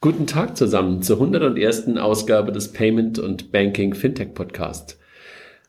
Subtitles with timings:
[0.00, 1.96] Guten Tag zusammen zur 101.
[1.96, 4.96] Ausgabe des Payment und Banking Fintech Podcast.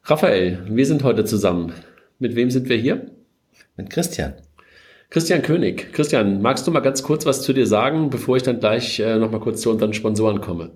[0.04, 1.74] Raphael, wir sind heute zusammen.
[2.20, 3.08] Mit wem sind wir hier?
[3.76, 4.36] Mit Christian.
[5.10, 5.94] Christian König.
[5.94, 9.18] Christian, magst du mal ganz kurz was zu dir sagen, bevor ich dann gleich äh,
[9.18, 10.74] nochmal kurz zu unseren Sponsoren komme?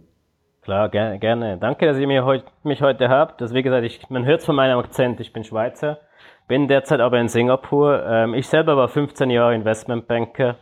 [0.63, 1.19] Klar, gerne.
[1.19, 1.59] gerne.
[1.59, 3.39] Danke, dass ihr mich heute, mich heute habt.
[3.39, 5.99] Das, wie gesagt, ich, man hört es von meinem Akzent, ich bin Schweizer,
[6.47, 8.03] bin derzeit aber in Singapur.
[8.03, 10.55] Ähm, ich selber war 15 Jahre Investmentbanker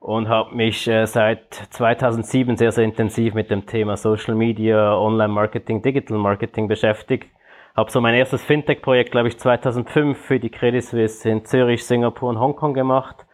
[0.00, 5.82] und habe mich äh, seit 2007 sehr, sehr intensiv mit dem Thema Social Media, Online-Marketing,
[5.82, 7.28] Digital Marketing beschäftigt.
[7.76, 12.30] Habe so mein erstes Fintech-Projekt, glaube ich, 2005 für die Credit Suisse in Zürich, Singapur
[12.30, 13.26] und Hongkong gemacht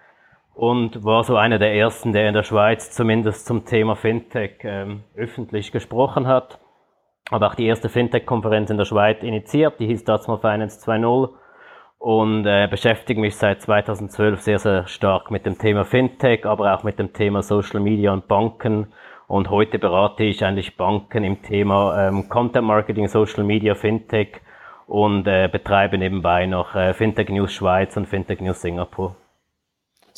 [0.54, 5.04] und war so einer der ersten, der in der Schweiz zumindest zum Thema Fintech ähm,
[5.14, 6.58] öffentlich gesprochen hat.
[7.30, 11.30] Habe auch die erste Fintech-Konferenz in der Schweiz initiiert, die hieß mal Finance 2.0
[12.06, 16.84] und äh, beschäftige mich seit 2012 sehr, sehr stark mit dem Thema Fintech, aber auch
[16.84, 18.92] mit dem Thema Social Media und Banken.
[19.26, 24.40] Und heute berate ich eigentlich Banken im Thema ähm, Content Marketing, Social Media, Fintech
[24.86, 29.16] und äh, betreibe nebenbei noch äh, Fintech News Schweiz und Fintech News Singapur.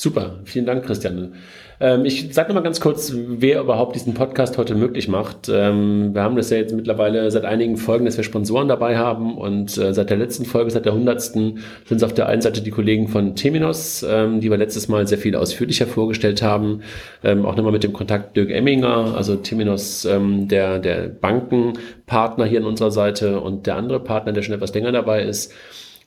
[0.01, 1.33] Super, vielen Dank, Christian.
[1.81, 5.49] Ähm, ich sage nochmal ganz kurz, wer überhaupt diesen Podcast heute möglich macht.
[5.53, 9.37] Ähm, wir haben das ja jetzt mittlerweile seit einigen Folgen, dass wir Sponsoren dabei haben
[9.37, 12.63] und äh, seit der letzten Folge, seit der hundertsten, sind es auf der einen Seite
[12.63, 16.83] die Kollegen von Teminos, ähm, die wir letztes Mal sehr viel ausführlicher vorgestellt haben.
[17.25, 22.61] Ähm, auch nochmal mit dem Kontakt Dirk Emminger, also Teminos, ähm, der, der Bankenpartner hier
[22.61, 25.53] an unserer Seite und der andere Partner, der schon etwas länger dabei ist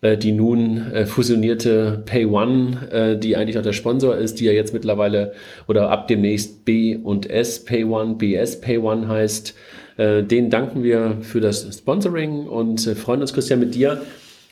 [0.02, 4.46] äh, die nun äh, fusionierte Pay One, äh, die eigentlich auch der Sponsor ist, die
[4.46, 5.34] ja jetzt mittlerweile
[5.68, 9.56] oder ab demnächst B und S Pay One, BS Pay One heißt.
[9.98, 14.02] Äh, denen danken wir für das Sponsoring und freuen uns, Christian, mit dir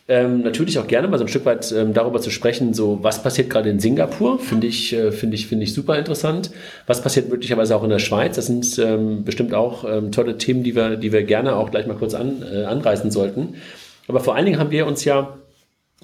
[0.09, 3.21] ähm, natürlich auch gerne mal so ein Stück weit ähm, darüber zu sprechen, so was
[3.21, 6.49] passiert gerade in Singapur, finde ich, äh, finde ich, finde ich super interessant.
[6.87, 8.35] Was passiert möglicherweise auch in der Schweiz?
[8.35, 11.85] Das sind ähm, bestimmt auch ähm, tolle Themen, die wir, die wir gerne auch gleich
[11.85, 13.53] mal kurz an, äh, anreißen sollten.
[14.09, 15.37] Aber vor allen Dingen haben wir uns ja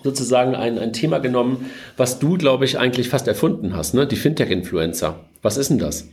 [0.04, 4.06] sozusagen ein, ein Thema genommen, was du, glaube ich, eigentlich fast erfunden hast, ne?
[4.06, 5.22] Die Fintech-Influencer.
[5.42, 6.08] Was ist denn das?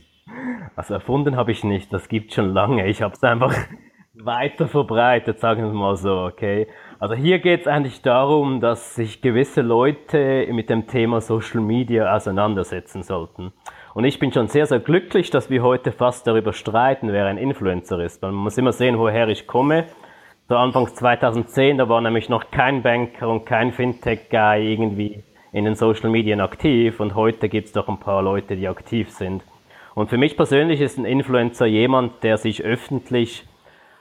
[0.75, 2.87] Also erfunden habe ich nicht, das gibt schon lange.
[2.87, 3.55] Ich habe es einfach
[4.15, 6.67] weiter verbreitet, sagen wir mal so, okay.
[6.99, 12.15] Also hier geht es eigentlich darum, dass sich gewisse Leute mit dem Thema Social Media
[12.15, 13.53] auseinandersetzen sollten.
[13.93, 17.37] Und ich bin schon sehr, sehr glücklich, dass wir heute fast darüber streiten, wer ein
[17.37, 18.23] Influencer ist.
[18.23, 19.85] Man muss immer sehen, woher ich komme
[20.49, 25.23] so Anfangs 2010, da war nämlich noch kein Banker und kein Fintech-Guy irgendwie
[25.53, 29.09] in den Social Medien aktiv und heute gibt es doch ein paar Leute, die aktiv
[29.09, 29.43] sind.
[29.95, 33.47] Und für mich persönlich ist ein Influencer jemand, der sich öffentlich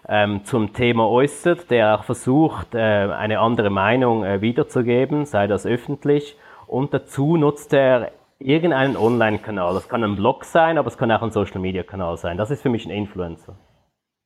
[0.08, 5.66] ähm, zum Thema äußert, der auch versucht, äh, eine andere Meinung äh, wiederzugeben, sei das
[5.66, 6.36] öffentlich.
[6.66, 9.75] Und dazu nutzt er irgendeinen Online-Kanal.
[9.75, 12.36] Das kann ein Blog sein, aber es kann auch ein Social-Media-Kanal sein.
[12.36, 13.54] Das ist für mich ein Influencer.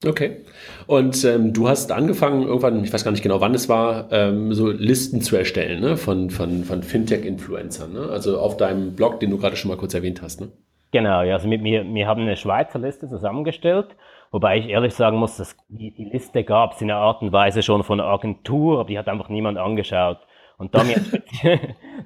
[0.05, 0.45] Okay.
[0.87, 4.53] Und ähm, du hast angefangen, irgendwann, ich weiß gar nicht genau, wann es war, ähm,
[4.53, 5.97] so Listen zu erstellen ne?
[5.97, 7.95] von, von, von Fintech-Influencern.
[7.95, 8.09] Ne?
[8.11, 10.41] Also auf deinem Blog, den du gerade schon mal kurz erwähnt hast.
[10.41, 10.49] Ne?
[10.93, 13.97] Genau, ja, also mit mir, wir haben eine Schweizer Liste zusammengestellt,
[14.31, 17.33] wobei ich ehrlich sagen muss, dass die, die Liste gab es in einer Art und
[17.33, 20.19] Weise schon von einer Agentur, aber die hat einfach niemand angeschaut.
[20.59, 20.97] Und da wir,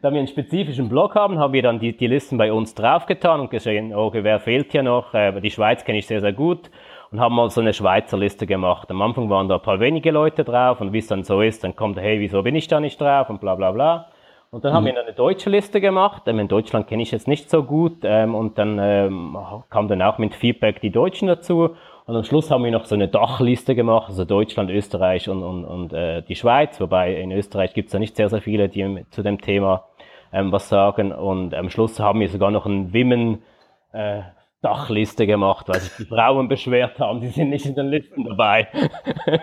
[0.03, 3.41] da wir einen spezifischen Blog haben, haben wir dann die, die Listen bei uns draufgetan
[3.41, 5.13] und gesehen, okay, wer fehlt hier noch?
[5.13, 6.71] Äh, die Schweiz kenne ich sehr, sehr gut
[7.11, 8.91] und haben mal so eine Schweizer Liste gemacht.
[8.91, 11.65] Am Anfang waren da ein paar wenige Leute drauf und wie es dann so ist,
[11.65, 14.07] dann kommt, hey, wieso bin ich da nicht drauf und bla bla bla.
[14.51, 14.77] Und dann mhm.
[14.77, 16.23] haben wir eine deutsche Liste gemacht.
[16.27, 17.99] Ähm, in Deutschland kenne ich jetzt nicht so gut.
[18.03, 19.39] Ähm, und dann ähm,
[19.71, 21.77] kam dann auch mit Feedback die Deutschen dazu.
[22.07, 25.65] Und am Schluss haben wir noch so eine Dachliste gemacht, also Deutschland, Österreich und, und,
[25.65, 26.81] und äh, die Schweiz.
[26.81, 29.85] Wobei in Österreich gibt es ja nicht sehr, sehr viele, die zu dem Thema
[30.33, 31.13] ähm, was sagen.
[31.13, 33.43] Und am Schluss haben wir sogar noch ein Wimmen
[33.93, 34.23] äh,
[34.63, 38.69] Dachliste gemacht, weil sich die Frauen beschwert haben, die sind nicht in den Listen dabei.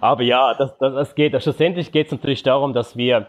[0.00, 1.34] Aber ja, das, das, das geht.
[1.34, 3.26] Also schlussendlich geht es natürlich darum, dass wir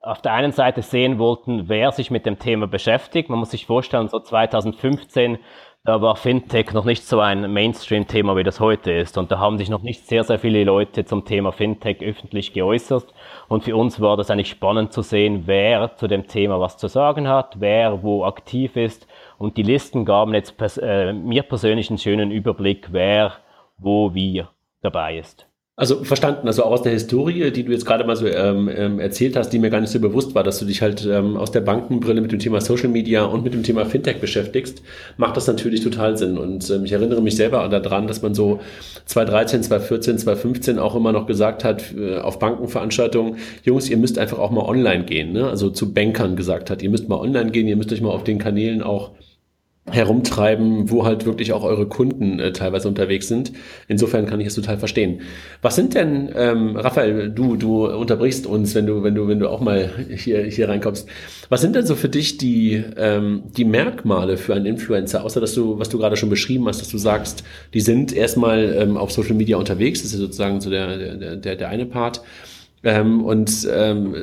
[0.00, 3.28] auf der einen Seite sehen wollten, wer sich mit dem Thema beschäftigt.
[3.28, 5.38] Man muss sich vorstellen, so 2015,
[5.84, 9.18] da war Fintech noch nicht so ein Mainstream-Thema, wie das heute ist.
[9.18, 13.12] Und da haben sich noch nicht sehr, sehr viele Leute zum Thema Fintech öffentlich geäußert.
[13.48, 16.88] Und für uns war das eigentlich spannend zu sehen, wer zu dem Thema was zu
[16.88, 19.06] sagen hat, wer wo aktiv ist
[19.42, 23.32] und die Listen gaben jetzt pers äh, mir persönlich einen schönen Überblick, wer,
[23.76, 24.44] wo, wie
[24.82, 25.48] dabei ist.
[25.74, 29.00] Also verstanden, also auch aus der Historie, die du jetzt gerade mal so ähm, ähm,
[29.00, 31.50] erzählt hast, die mir gar nicht so bewusst war, dass du dich halt ähm, aus
[31.50, 34.80] der Bankenbrille mit dem Thema Social Media und mit dem Thema Fintech beschäftigst,
[35.16, 36.38] macht das natürlich total Sinn.
[36.38, 38.60] Und ähm, ich erinnere mich selber daran, dass man so
[39.06, 44.38] 2013, 2014, 2015 auch immer noch gesagt hat äh, auf Bankenveranstaltungen, Jungs, ihr müsst einfach
[44.38, 45.48] auch mal online gehen, ne?
[45.48, 48.22] also zu Bankern gesagt hat, ihr müsst mal online gehen, ihr müsst euch mal auf
[48.22, 49.10] den Kanälen auch
[49.90, 53.52] herumtreiben, wo halt wirklich auch eure Kunden äh, teilweise unterwegs sind.
[53.88, 55.22] Insofern kann ich es total verstehen.
[55.60, 59.48] Was sind denn, ähm, Raphael, du, du unterbrichst uns, wenn du, wenn du, wenn du
[59.48, 61.08] auch mal hier, hier reinkommst.
[61.48, 65.52] Was sind denn so für dich die, ähm, die Merkmale für einen Influencer, außer dass
[65.54, 67.42] du, was du gerade schon beschrieben hast, dass du sagst,
[67.74, 71.56] die sind erstmal ähm, auf Social Media unterwegs, das ist sozusagen so der, der, der,
[71.56, 72.22] der eine Part.
[72.84, 74.14] Ähm, und ähm,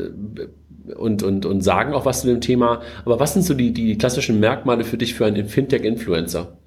[0.97, 2.81] und, und, und sagen auch was zu dem Thema.
[3.05, 6.57] Aber was sind so die, die klassischen Merkmale für dich für einen Fintech-Influencer?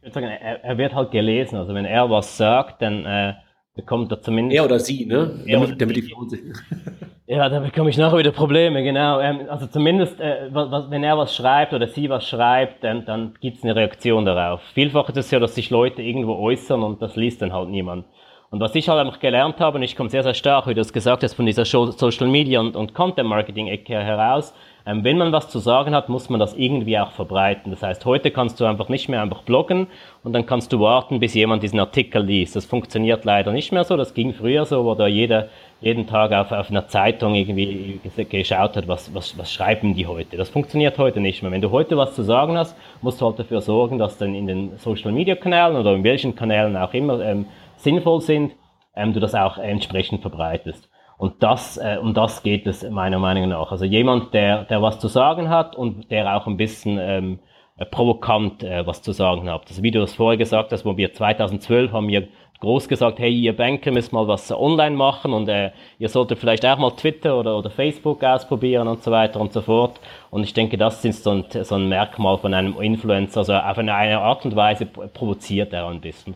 [0.00, 1.56] Ich würde sagen, er, er, wird halt gelesen.
[1.56, 3.34] Also wenn er was sagt, dann äh,
[3.74, 4.56] bekommt er zumindest.
[4.56, 5.40] Er oder sie, ne?
[5.46, 6.12] Er damit, damit die
[7.30, 9.20] Ja, da bekomme ich nachher wieder Probleme, genau.
[9.20, 13.34] Ähm, also zumindest, äh, was, wenn er was schreibt oder sie was schreibt, dann, dann
[13.38, 14.62] gibt es eine Reaktion darauf.
[14.72, 18.06] Vielfach ist es ja, dass sich Leute irgendwo äußern und das liest dann halt niemand.
[18.50, 20.80] Und was ich halt einfach gelernt habe, und ich komme sehr, sehr stark, wie du
[20.80, 24.54] es gesagt hast, von dieser Social Media und, und Content Marketing Ecke heraus,
[24.86, 27.70] ähm, wenn man was zu sagen hat, muss man das irgendwie auch verbreiten.
[27.70, 29.86] Das heißt, heute kannst du einfach nicht mehr einfach bloggen
[30.24, 32.56] und dann kannst du warten, bis jemand diesen Artikel liest.
[32.56, 33.98] Das funktioniert leider nicht mehr so.
[33.98, 35.50] Das ging früher so, wo da jeder
[35.82, 38.00] jeden Tag auf, auf einer Zeitung irgendwie
[38.30, 40.38] geschaut hat, was, was, was schreiben die heute.
[40.38, 41.52] Das funktioniert heute nicht mehr.
[41.52, 44.46] Wenn du heute was zu sagen hast, musst du halt dafür sorgen, dass dann in
[44.46, 47.44] den Social Media Kanälen oder in welchen Kanälen auch immer ähm,
[47.78, 48.52] sinnvoll sind,
[48.94, 50.90] ähm, du das auch entsprechend verbreitest.
[51.16, 53.72] Und das, äh, um das geht es meiner Meinung nach.
[53.72, 57.40] Also jemand, der, der was zu sagen hat und der auch ein bisschen ähm,
[57.76, 59.66] äh, provokant äh, was zu sagen hat.
[59.68, 62.28] Also wie du das vorher gesagt hast, wo wir 2012 haben wir
[62.60, 66.66] groß gesagt, hey, ihr Banker müsst mal was online machen und äh, ihr solltet vielleicht
[66.66, 70.00] auch mal Twitter oder, oder Facebook ausprobieren und so weiter und so fort.
[70.30, 73.40] Und ich denke, das ist so ein, so ein Merkmal von einem Influencer.
[73.40, 76.34] Also auf eine, eine Art und Weise provoziert er ein bisschen.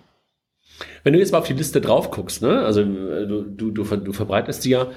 [1.05, 2.61] Wenn du jetzt mal auf die Liste drauf guckst, ne?
[2.61, 4.89] also äh, du, du, du, du verbreitest die ja,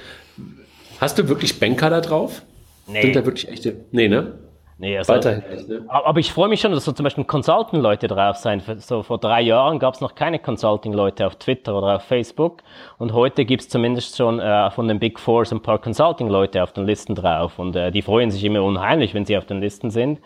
[0.99, 2.43] hast du wirklich Banker da drauf?
[2.87, 3.01] Nee.
[3.01, 3.77] Sind da wirklich echte?
[3.91, 4.33] Nee, ne?
[4.77, 5.85] Nee, also, Weiterhin ne?
[5.87, 8.61] Aber ich freue mich schon, dass so zum Beispiel Consulting-Leute drauf sein.
[8.79, 12.61] So vor drei Jahren gab es noch keine Consulting-Leute auf Twitter oder auf Facebook.
[12.97, 16.73] Und heute gibt es zumindest schon äh, von den Big Fours ein paar Consulting-Leute auf
[16.73, 17.57] den Listen drauf.
[17.57, 20.19] Und äh, die freuen sich immer unheimlich, wenn sie auf den Listen sind.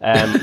[0.00, 0.34] Ähm,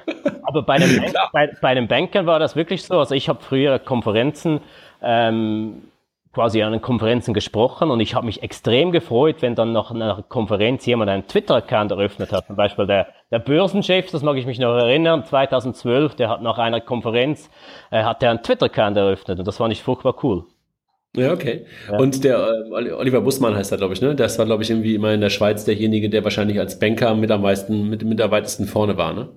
[0.44, 2.98] aber bei den, bei, bei den Bankern war das wirklich so.
[2.98, 4.60] Also ich habe früher Konferenzen
[5.02, 5.82] ähm,
[6.32, 10.24] quasi an den Konferenzen gesprochen und ich habe mich extrem gefreut, wenn dann nach einer
[10.28, 12.46] Konferenz jemand einen Twitter-Account eröffnet hat.
[12.46, 16.58] Zum Beispiel der, der Börsenchef, das mag ich mich noch erinnern, 2012, der hat nach
[16.58, 17.50] einer Konferenz,
[17.90, 20.44] äh, hat der einen Twitter-Account eröffnet und das fand ich furchtbar cool.
[21.14, 21.66] Ja, okay.
[21.90, 21.98] Ja.
[21.98, 24.14] Und der äh, Oliver Bussmann heißt er, glaube ich, ne?
[24.14, 27.30] Das war, glaube ich, irgendwie immer in der Schweiz derjenige, der wahrscheinlich als Banker mit
[27.30, 29.28] am meisten, mit, mit am weitesten vorne war, ne?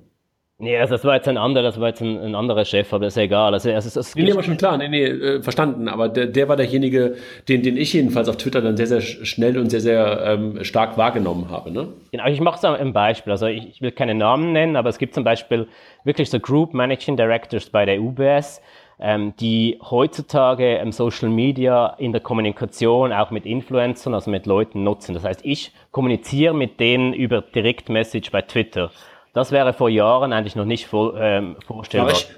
[0.57, 3.03] Nee, also das war jetzt ein anderer, das war jetzt ein, ein anderer Chef, aber
[3.03, 3.53] das ist egal.
[3.53, 5.89] Also, also, das nee, nee, aber schon klar, nee, nee, äh, verstanden.
[5.89, 7.15] Aber der, der war derjenige,
[7.49, 10.97] den, den ich jedenfalls auf Twitter dann sehr, sehr schnell und sehr, sehr ähm, stark
[10.97, 11.89] wahrgenommen habe, ne?
[12.11, 13.31] Genau, ich mache es ein Beispiel.
[13.31, 15.67] Also ich, ich will keine Namen nennen, aber es gibt zum Beispiel
[16.05, 18.61] wirklich so Group Managing Directors bei der UBS,
[18.97, 24.85] ähm, die heutzutage ähm, Social Media in der Kommunikation auch mit Influencern, also mit Leuten
[24.85, 25.15] nutzen.
[25.15, 28.91] Das heißt, ich kommuniziere mit denen über Direct Message bei Twitter.
[29.35, 32.13] Das wäre vor Jahren eigentlich noch nicht vor, ähm, vorstellbar.
[32.13, 32.29] Ich,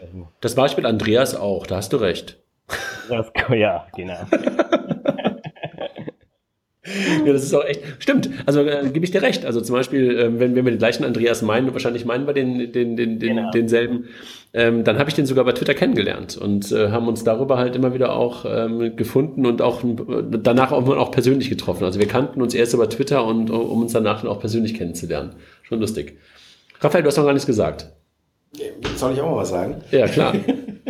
[0.41, 2.39] das Beispiel Andreas auch, da hast du recht.
[3.07, 4.15] Das, ja, genau.
[7.23, 7.83] ja, das ist auch echt.
[7.99, 9.45] Stimmt, also äh, gebe ich dir recht.
[9.45, 12.71] Also zum Beispiel, äh, wenn, wenn wir den gleichen Andreas meinen, wahrscheinlich meinen wir den,
[12.71, 13.51] den, den, den, genau.
[13.51, 14.05] denselben,
[14.55, 17.75] ähm, dann habe ich den sogar bei Twitter kennengelernt und äh, haben uns darüber halt
[17.75, 19.83] immer wieder auch ähm, gefunden und auch
[20.31, 21.83] danach auch, auch persönlich getroffen.
[21.83, 25.35] Also wir kannten uns erst über Twitter und um uns danach dann auch persönlich kennenzulernen.
[25.61, 26.17] Schon lustig.
[26.81, 27.91] Raphael, du hast noch gar nichts gesagt.
[28.95, 29.81] Soll ich auch mal was sagen?
[29.91, 30.33] Ja, klar.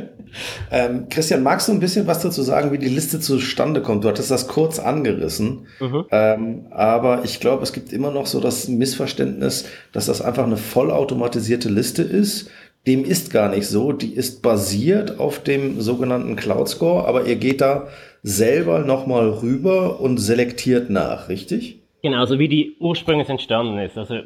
[0.71, 4.03] ähm, Christian, magst du ein bisschen was dazu sagen, wie die Liste zustande kommt?
[4.03, 6.05] Du hattest das kurz angerissen, mhm.
[6.11, 10.57] ähm, aber ich glaube, es gibt immer noch so das Missverständnis, dass das einfach eine
[10.57, 12.49] vollautomatisierte Liste ist.
[12.85, 13.91] Dem ist gar nicht so.
[13.91, 17.87] Die ist basiert auf dem sogenannten Cloud Score, aber ihr geht da
[18.23, 21.81] selber nochmal rüber und selektiert nach, richtig?
[22.01, 23.97] Genau, so wie die ursprünglich entstanden ist.
[23.97, 24.19] Also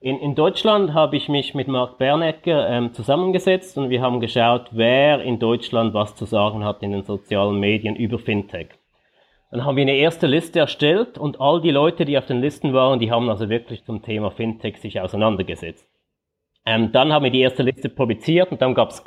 [0.00, 4.68] in, in Deutschland habe ich mich mit Marc Bernecker ähm, zusammengesetzt und wir haben geschaut,
[4.70, 8.68] wer in Deutschland was zu sagen hat in den sozialen Medien über Fintech.
[9.50, 12.74] Dann haben wir eine erste Liste erstellt und all die Leute, die auf den Listen
[12.74, 15.88] waren, die haben also wirklich zum Thema Fintech sich auseinandergesetzt.
[16.64, 19.02] Ähm, dann haben wir die erste Liste publiziert und dann gab es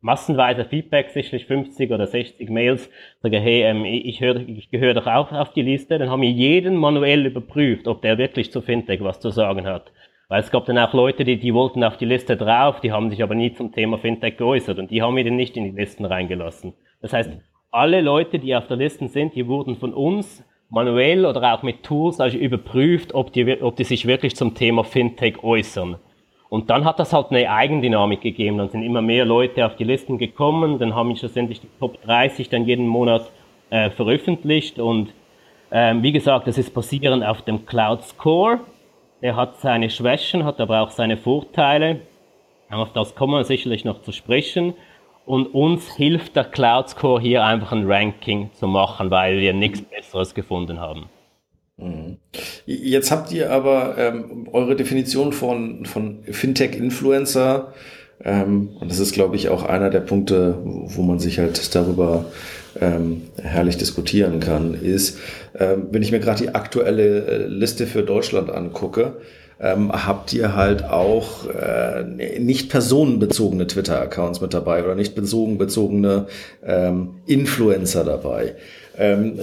[0.00, 2.88] massenweise Feedback, sicherlich 50 oder 60 Mails,
[3.22, 5.98] sage, hey, ähm, ich, hör, ich gehöre doch auch auf die Liste.
[5.98, 9.90] Dann haben wir jeden manuell überprüft, ob der wirklich zu Fintech was zu sagen hat.
[10.28, 13.08] Weil es gab dann auch Leute, die, die wollten auf die Liste drauf, die haben
[13.10, 15.70] sich aber nie zum Thema Fintech geäußert und die haben wir dann nicht in die
[15.70, 16.74] Listen reingelassen.
[17.00, 17.30] Das heißt,
[17.70, 21.82] alle Leute, die auf der Liste sind, die wurden von uns manuell oder auch mit
[21.82, 25.96] Tools also überprüft, ob die, ob die sich wirklich zum Thema Fintech äußern.
[26.50, 28.58] Und dann hat das halt eine Eigendynamik gegeben.
[28.58, 30.78] Dann sind immer mehr Leute auf die Listen gekommen.
[30.78, 33.30] Dann haben wir schlussendlich die Top 30 dann jeden Monat
[33.70, 34.78] äh, veröffentlicht.
[34.78, 35.12] Und
[35.70, 38.60] ähm, wie gesagt, das ist basierend auf dem Cloud Score.
[39.22, 42.00] Der hat seine Schwächen, hat aber auch seine Vorteile.
[42.70, 44.74] Auf das kommen wir sicherlich noch zu sprechen.
[45.26, 49.82] Und uns hilft der Cloud Score hier einfach ein Ranking zu machen, weil wir nichts
[49.82, 51.10] Besseres gefunden haben.
[51.76, 52.18] Mhm.
[52.66, 57.72] Jetzt habt ihr aber ähm, eure Definition von, von Fintech-Influencer,
[58.24, 62.26] ähm, und das ist, glaube ich, auch einer der Punkte, wo man sich halt darüber
[62.80, 65.18] ähm, herrlich diskutieren kann, ist,
[65.58, 69.14] ähm, wenn ich mir gerade die aktuelle äh, Liste für Deutschland angucke,
[69.60, 72.04] ähm, habt ihr halt auch äh,
[72.38, 76.26] nicht personenbezogene Twitter-Accounts mit dabei oder nicht personenbezogene
[76.64, 78.54] ähm, Influencer dabei.
[78.96, 79.38] Ähm,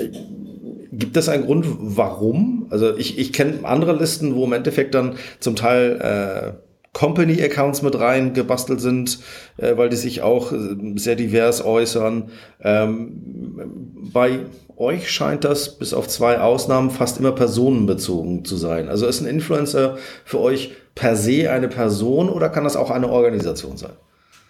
[0.91, 2.67] gibt es einen Grund, warum?
[2.70, 6.65] Also ich, ich kenne andere Listen, wo im Endeffekt dann zum Teil äh,
[6.96, 9.20] Company-Accounts mit rein gebastelt sind,
[9.58, 10.58] äh, weil die sich auch äh,
[10.96, 12.32] sehr divers äußern.
[12.64, 14.40] Ähm, bei
[14.78, 18.88] euch scheint das bis auf zwei Ausnahmen fast immer personenbezogen zu sein.
[18.88, 23.10] Also ist ein Influencer für euch per se eine Person oder kann das auch eine
[23.10, 23.92] Organisation sein?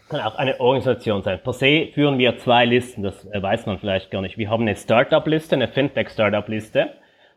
[0.10, 1.40] Kann auch eine Organisation sein.
[1.44, 4.38] Per se führen wir zwei Listen, das äh, weiß man vielleicht gar nicht.
[4.38, 6.90] Wir haben eine Startup-Liste, eine Fintech-Startup-Liste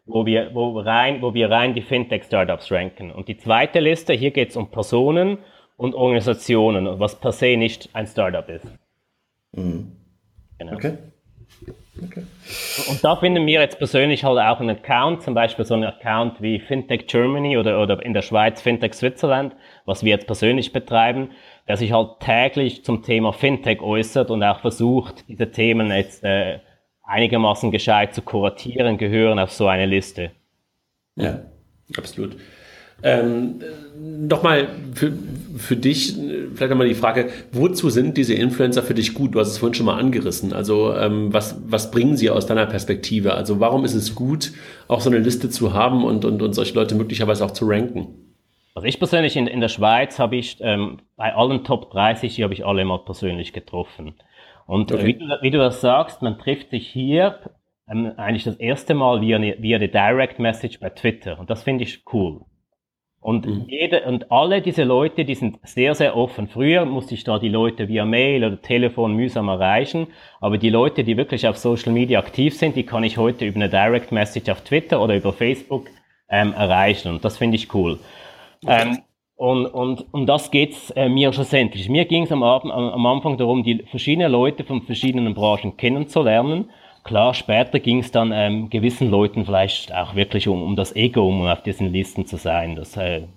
[0.09, 3.11] wo wir, wo rein, wo wir rein die Fintech-Startups ranken.
[3.13, 5.39] Und die zweite Liste, hier geht es um Personen
[5.77, 8.67] und Organisationen, was per se nicht ein Startup ist.
[9.53, 9.93] Mhm.
[10.59, 10.73] Genau.
[10.73, 10.99] Okay.
[12.03, 12.23] okay.
[12.89, 16.41] Und da finden wir jetzt persönlich halt auch einen Account, zum Beispiel so einen Account
[16.43, 21.31] wie Fintech Germany oder, oder in der Schweiz Fintech Switzerland, was wir jetzt persönlich betreiben,
[21.69, 26.61] der sich halt täglich zum Thema Fintech äußert und auch versucht, diese Themen jetzt äh,
[27.09, 30.31] einigermaßen gescheit zu kuratieren, gehören auf so eine Liste.
[31.17, 31.41] Ja,
[31.97, 32.37] absolut.
[33.03, 33.61] Ähm,
[34.01, 35.13] Nochmal für,
[35.57, 36.15] für dich,
[36.55, 39.35] vielleicht nochmal die Frage, wozu sind diese Influencer für dich gut?
[39.35, 40.53] Du hast es vorhin schon mal angerissen.
[40.53, 43.35] Also ähm, was, was bringen sie aus deiner Perspektive?
[43.35, 44.53] Also warum ist es gut,
[44.87, 48.35] auch so eine Liste zu haben und, und, und solche Leute möglicherweise auch zu ranken?
[48.75, 52.55] Also ich persönlich in, in der Schweiz habe ich ähm, bei allen Top 30 habe
[52.55, 54.15] ich alle mal persönlich getroffen.
[54.69, 55.07] Und okay.
[55.07, 57.39] wie, du, wie, du, das sagst, man trifft sich hier
[57.91, 61.39] ähm, eigentlich das erste Mal via, via die Direct Message bei Twitter.
[61.41, 62.43] Und das finde ich cool.
[63.19, 63.65] Und mhm.
[63.67, 66.49] jede, und alle diese Leute, die sind sehr, sehr offen.
[66.49, 70.09] Früher musste ich da die Leute via Mail oder Telefon mühsam erreichen.
[70.39, 73.57] Aber die Leute, die wirklich auf Social Media aktiv sind, die kann ich heute über
[73.57, 75.87] eine Direct Message auf Twitter oder über Facebook
[76.29, 77.09] ähm, erreichen.
[77.09, 77.99] Und das finde ich cool.
[78.67, 78.99] Ähm,
[79.39, 81.89] und, und um das geht's äh, mir schlussendlich.
[81.89, 86.71] Mir ging es am, am, am Anfang darum, die verschiedenen Leute von verschiedenen Branchen kennenzulernen.
[87.05, 91.29] Klar, später ging es dann ähm, gewissen Leuten vielleicht auch wirklich um, um das Ego,
[91.29, 92.75] um auf diesen Listen zu sein.
[92.75, 93.29] Das, äh,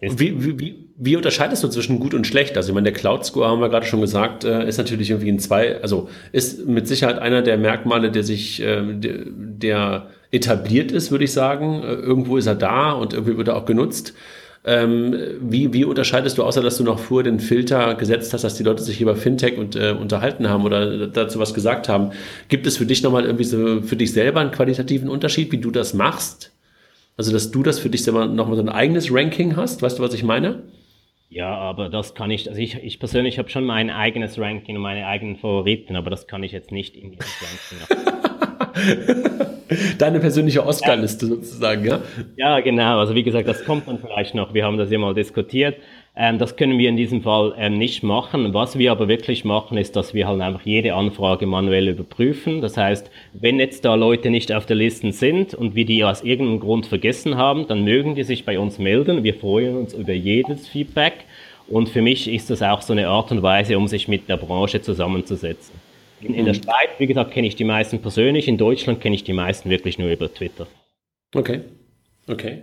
[0.00, 2.56] das wie, wie, wie unterscheidest du zwischen gut und schlecht?
[2.56, 5.28] Also ich meine, der Cloud Score haben wir gerade schon gesagt, äh, ist natürlich irgendwie
[5.28, 10.92] in zwei, also ist mit Sicherheit einer der Merkmale, der sich, äh, der, der etabliert
[10.92, 11.82] ist, würde ich sagen.
[11.82, 14.14] Äh, irgendwo ist er da und irgendwie wird er auch genutzt.
[14.62, 18.56] Ähm, wie, wie unterscheidest du, außer dass du noch vorher den Filter gesetzt hast, dass
[18.56, 22.10] die Leute sich über Fintech und, äh, unterhalten haben oder dazu was gesagt haben?
[22.48, 25.70] Gibt es für dich nochmal irgendwie so für dich selber einen qualitativen Unterschied, wie du
[25.70, 26.52] das machst?
[27.16, 29.80] Also, dass du das für dich selber nochmal so ein eigenes Ranking hast?
[29.82, 30.62] Weißt du, was ich meine?
[31.32, 34.82] Ja, aber das kann ich, also ich, ich persönlich habe schon mein eigenes Ranking und
[34.82, 38.10] meine eigenen Favoriten, aber das kann ich jetzt nicht in dieses Ranking
[39.98, 41.34] Deine persönliche Oscar-Liste ja.
[41.36, 42.02] sozusagen, ja?
[42.36, 42.98] Ja, genau.
[42.98, 44.54] Also wie gesagt, das kommt dann vielleicht noch.
[44.54, 45.76] Wir haben das ja mal diskutiert.
[46.16, 48.52] Ähm, das können wir in diesem Fall ähm, nicht machen.
[48.52, 52.60] Was wir aber wirklich machen, ist, dass wir halt einfach jede Anfrage manuell überprüfen.
[52.60, 56.22] Das heißt, wenn jetzt da Leute nicht auf der Liste sind und wir die aus
[56.22, 59.22] irgendeinem Grund vergessen haben, dann mögen die sich bei uns melden.
[59.22, 61.24] Wir freuen uns über jedes Feedback.
[61.68, 64.36] Und für mich ist das auch so eine Art und Weise, um sich mit der
[64.36, 65.74] Branche zusammenzusetzen.
[66.20, 66.62] In, in der mhm.
[66.62, 68.48] Schweiz, wie gesagt, kenne ich die meisten persönlich.
[68.48, 70.66] In Deutschland kenne ich die meisten wirklich nur über Twitter.
[71.34, 71.60] Okay.
[72.26, 72.58] Okay.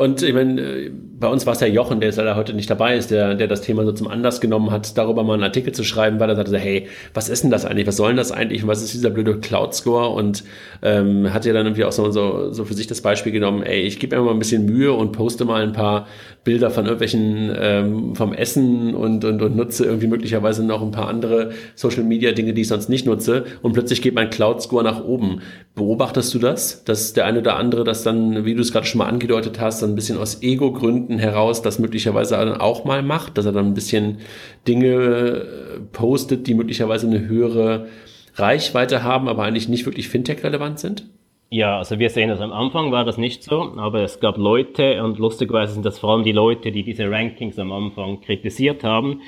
[0.00, 0.90] Und ich meine, äh,
[1.20, 3.46] bei uns war es ja Jochen, der jetzt leider heute nicht dabei ist, der, der
[3.46, 6.36] das Thema so zum Anlass genommen hat, darüber mal einen Artikel zu schreiben, weil er
[6.36, 7.86] sagte, hey, was ist denn das eigentlich?
[7.86, 8.62] Was soll denn das eigentlich?
[8.62, 10.08] Und was ist dieser blöde Cloud Score?
[10.08, 10.42] Und
[10.80, 13.82] ähm, hat ja dann irgendwie auch so, so, so für sich das Beispiel genommen, ey,
[13.82, 16.06] ich gebe mir mal ein bisschen Mühe und poste mal ein paar
[16.44, 21.08] Bilder von irgendwelchen ähm, vom Essen und, und, und nutze irgendwie möglicherweise noch ein paar
[21.08, 23.44] andere Social Media Dinge, die ich sonst nicht nutze.
[23.60, 25.42] Und plötzlich geht mein Cloud Score nach oben.
[25.74, 26.84] Beobachtest du das?
[26.84, 29.82] Dass der eine oder andere das dann, wie du es gerade schon mal angedeutet hast,
[29.82, 33.66] dann ein bisschen aus Ego-Gründen heraus das möglicherweise dann auch mal macht, dass er dann
[33.66, 34.18] ein bisschen
[34.66, 37.88] Dinge äh, postet, die möglicherweise eine höhere
[38.34, 41.06] Reichweite haben, aber eigentlich nicht wirklich Fintech-relevant sind?
[41.52, 45.02] Ja, also wir sehen das am Anfang war das nicht so, aber es gab Leute
[45.02, 49.20] und lustigerweise sind das vor allem die Leute, die diese Rankings am Anfang kritisiert haben,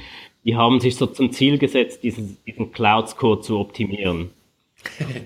[0.45, 4.31] die haben sich so zum Ziel gesetzt, diesen, diesen Cloud-Score zu optimieren.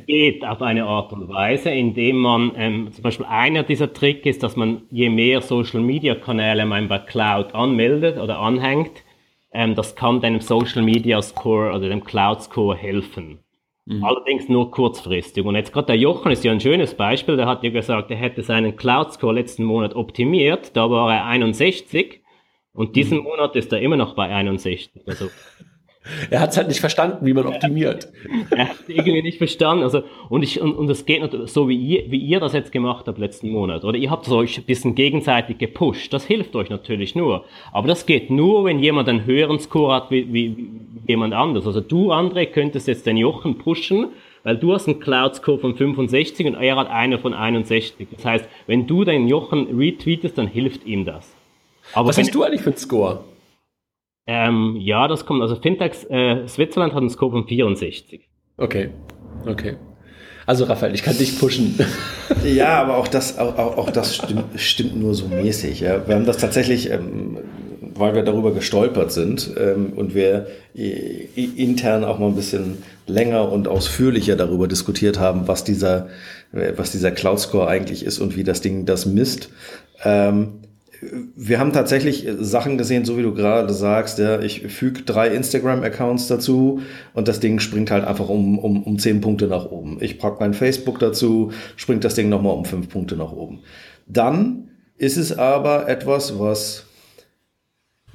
[0.07, 4.43] Geht auf eine Art und Weise, indem man, ähm, zum Beispiel einer dieser Tricks ist,
[4.43, 9.03] dass man je mehr Social Media Kanäle man bei Cloud anmeldet oder anhängt,
[9.53, 13.39] ähm, das kann deinem Social Media Score oder dem Cloud Score helfen.
[13.87, 14.05] Mhm.
[14.05, 15.45] Allerdings nur kurzfristig.
[15.45, 17.37] Und jetzt gerade der Jochen ist ja ein schönes Beispiel.
[17.37, 20.77] Der hat ja gesagt, er hätte seinen Cloud Score letzten Monat optimiert.
[20.77, 22.23] Da war er 61.
[22.73, 23.25] Und diesen mhm.
[23.25, 24.91] Monat ist er immer noch bei 61.
[25.07, 25.29] Also
[26.31, 28.09] er hat es halt nicht verstanden, wie man optimiert.
[28.51, 29.83] er hat es irgendwie nicht verstanden.
[29.83, 32.73] Also, und, ich, und, und das geht natürlich so, wie ihr, wie ihr das jetzt
[32.73, 33.85] gemacht habt letzten Monat.
[33.85, 36.13] Oder ihr habt euch ein bisschen gegenseitig gepusht.
[36.13, 37.45] Das hilft euch natürlich nur.
[37.73, 40.69] Aber das geht nur, wenn jemand einen höheren Score hat wie, wie, wie
[41.09, 41.67] jemand anders.
[41.67, 44.09] Also du, André, könntest jetzt den Jochen pushen,
[44.43, 48.07] weil du hast einen Cloud-Score von 65 und er hat einen von 61.
[48.15, 51.35] Das heißt, wenn du den Jochen retweetest, dann hilft ihm das.
[51.93, 53.25] Aber Was hast du eigentlich für einen Score?
[54.27, 58.29] Ähm, ja, das kommt, also Fintechs, äh, Switzerland hat einen Scope von 64.
[58.57, 58.91] Okay,
[59.47, 59.77] okay.
[60.47, 61.79] Also Raphael, ich kann dich pushen.
[62.45, 65.81] Ja, aber auch das, auch, auch das stimmt, stimmt nur so mäßig.
[65.81, 66.07] Ja.
[66.07, 67.39] Wir haben das tatsächlich, ähm,
[67.81, 73.67] weil wir darüber gestolpert sind ähm, und wir intern auch mal ein bisschen länger und
[73.69, 76.09] ausführlicher darüber diskutiert haben, was dieser,
[76.53, 79.51] äh, was dieser Cloud Score eigentlich ist und wie das Ding das misst.
[80.05, 80.61] Ähm,
[81.01, 86.27] wir haben tatsächlich Sachen gesehen, so wie du gerade sagst, ja, ich füge drei Instagram-Accounts
[86.29, 86.81] dazu
[87.15, 89.99] und das Ding springt halt einfach um, um, um zehn Punkte nach oben.
[90.01, 93.61] Ich packe mein Facebook dazu, springt das Ding nochmal um fünf Punkte nach oben.
[94.07, 96.85] Dann ist es aber etwas, was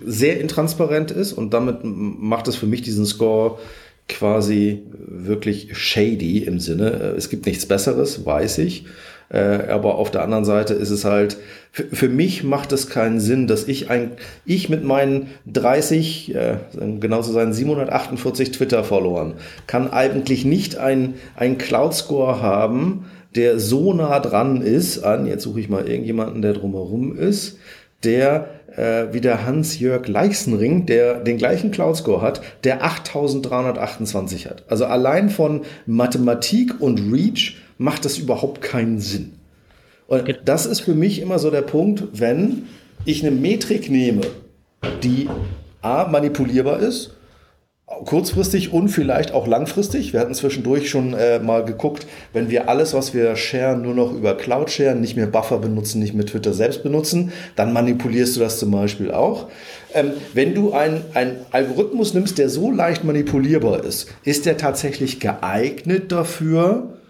[0.03, 3.59] sehr intransparent ist und damit macht es für mich diesen Score
[4.07, 7.13] quasi wirklich shady im Sinne.
[7.17, 8.85] Es gibt nichts Besseres, weiß ich.
[9.31, 11.37] Äh, aber auf der anderen Seite ist es halt,
[11.71, 14.11] für, mich macht es keinen Sinn, dass ich ein,
[14.45, 16.57] ich mit meinen 30, äh,
[16.99, 19.35] genau zu sein, 748 Twitter-Followern,
[19.67, 25.61] kann eigentlich nicht ein, ein Cloud-Score haben, der so nah dran ist an, jetzt suche
[25.61, 27.57] ich mal irgendjemanden, der drumherum ist,
[28.03, 34.63] der äh, wie der Hans-Jörg Leichsenring, der den gleichen Cloud-Score hat, der 8328 hat.
[34.67, 39.33] Also allein von Mathematik und Reach macht das überhaupt keinen Sinn.
[40.05, 42.67] Und das ist für mich immer so der Punkt, wenn
[43.05, 44.21] ich eine Metrik nehme,
[45.01, 45.27] die
[45.81, 47.15] A, manipulierbar ist,
[48.05, 50.13] kurzfristig und vielleicht auch langfristig.
[50.13, 54.13] Wir hatten zwischendurch schon äh, mal geguckt, wenn wir alles, was wir sharen, nur noch
[54.13, 58.41] über Cloud sharen, nicht mehr Buffer benutzen, nicht mehr Twitter selbst benutzen, dann manipulierst du
[58.41, 59.47] das zum Beispiel auch.
[59.93, 61.03] Ähm, wenn du einen
[61.49, 67.00] Algorithmus nimmst, der so leicht manipulierbar ist, ist der tatsächlich geeignet dafür,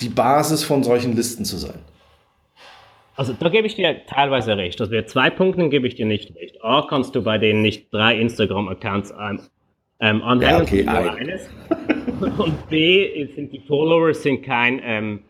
[0.00, 1.78] die Basis von solchen Listen zu sein.
[3.14, 4.80] Also da gebe ich dir teilweise recht.
[4.80, 6.62] Also bei zwei Punkten gebe ich dir nicht recht.
[6.64, 9.12] A, kannst du bei denen nicht drei Instagram-Accounts
[10.00, 10.40] ähm, anhängen.
[10.42, 11.48] Ja, okay, eines.
[12.38, 15.20] Und B, sind die Followers sind kein, ähm,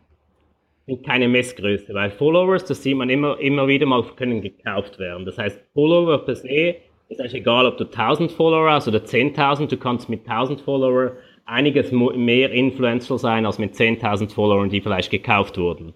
[0.86, 5.26] sind keine Messgröße, weil Followers, das sieht man immer, immer wieder mal, können gekauft werden.
[5.26, 6.76] Das heißt, Follower per se
[7.08, 11.12] ist eigentlich egal, ob du 1000 Follower hast oder 10.000, du kannst mit 1000 Follower
[11.44, 15.94] einiges mehr Influencer sein als mit 10.000 Followern, die vielleicht gekauft wurden.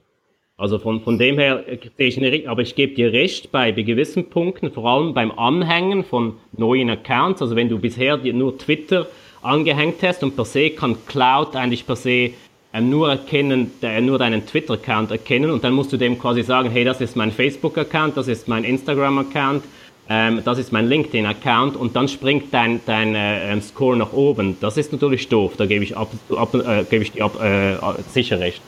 [0.59, 3.72] Also von, von dem her äh, sehe ich eine, aber ich gebe dir recht bei,
[3.72, 7.42] gewissen Punkten, vor allem beim Anhängen von neuen Accounts.
[7.42, 9.06] Also wenn du bisher nur Twitter
[9.42, 12.30] angehängt hast und per se kann Cloud eigentlich per se
[12.72, 16.70] ähm, nur erkennen, der, nur deinen Twitter-Account erkennen und dann musst du dem quasi sagen,
[16.70, 19.62] hey, das ist mein Facebook-Account, das ist mein Instagram-Account,
[20.09, 24.57] ähm, das ist mein LinkedIn-Account und dann springt dein, dein äh, ähm, Score nach oben.
[24.61, 27.77] Das ist natürlich doof, da gebe ich, ab, ab, äh, gebe ich dir ab, äh,
[28.12, 28.62] sicher recht.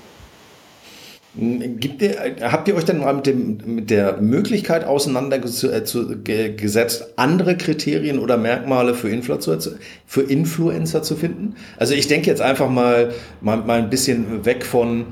[1.41, 2.17] Gibt ihr,
[2.51, 5.97] habt ihr euch denn mal mit, dem, mit der Möglichkeit auseinandergesetzt,
[7.15, 9.59] andere Kriterien oder Merkmale für Influencer,
[10.05, 11.55] für Influencer zu finden?
[11.77, 15.05] Also ich denke jetzt einfach mal, mal, mal ein bisschen weg von äh,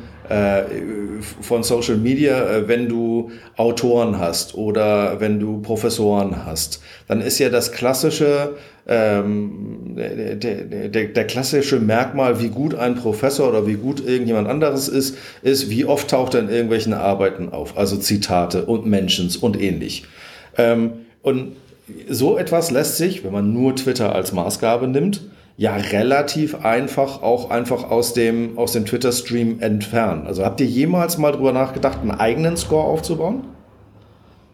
[1.41, 7.39] von Social Media, äh, wenn du Autoren hast oder wenn du Professoren hast, dann ist
[7.39, 13.75] ja das klassische, ähm, der, der, der klassische Merkmal, wie gut ein Professor oder wie
[13.75, 18.65] gut irgendjemand anderes ist, ist, wie oft taucht er in irgendwelchen Arbeiten auf, also Zitate
[18.67, 20.05] und Mentions und ähnlich.
[20.59, 21.53] Ähm, und
[22.09, 25.23] so etwas lässt sich, wenn man nur Twitter als Maßgabe nimmt,
[25.57, 30.27] ja relativ einfach auch einfach aus dem, aus dem Twitter-Stream entfernen.
[30.27, 33.45] Also habt ihr jemals mal drüber nachgedacht, einen eigenen Score aufzubauen?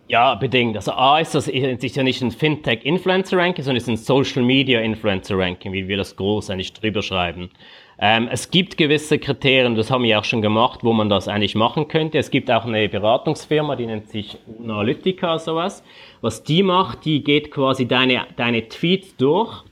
[0.09, 0.77] Ja, bedingt.
[0.77, 5.97] Also A ist das ja nicht ein Fintech-Influencer-Ranking, sondern es ist ein Social-Media-Influencer-Ranking, wie wir
[5.97, 7.51] das groß eigentlich drüber schreiben.
[7.99, 11.55] Ähm, es gibt gewisse Kriterien, das haben wir auch schon gemacht, wo man das eigentlich
[11.55, 12.19] machen könnte.
[12.19, 15.83] Es gibt auch eine Beratungsfirma, die nennt sich Analytica sowas.
[16.21, 19.65] Was die macht, die geht quasi deine, deine Tweets durch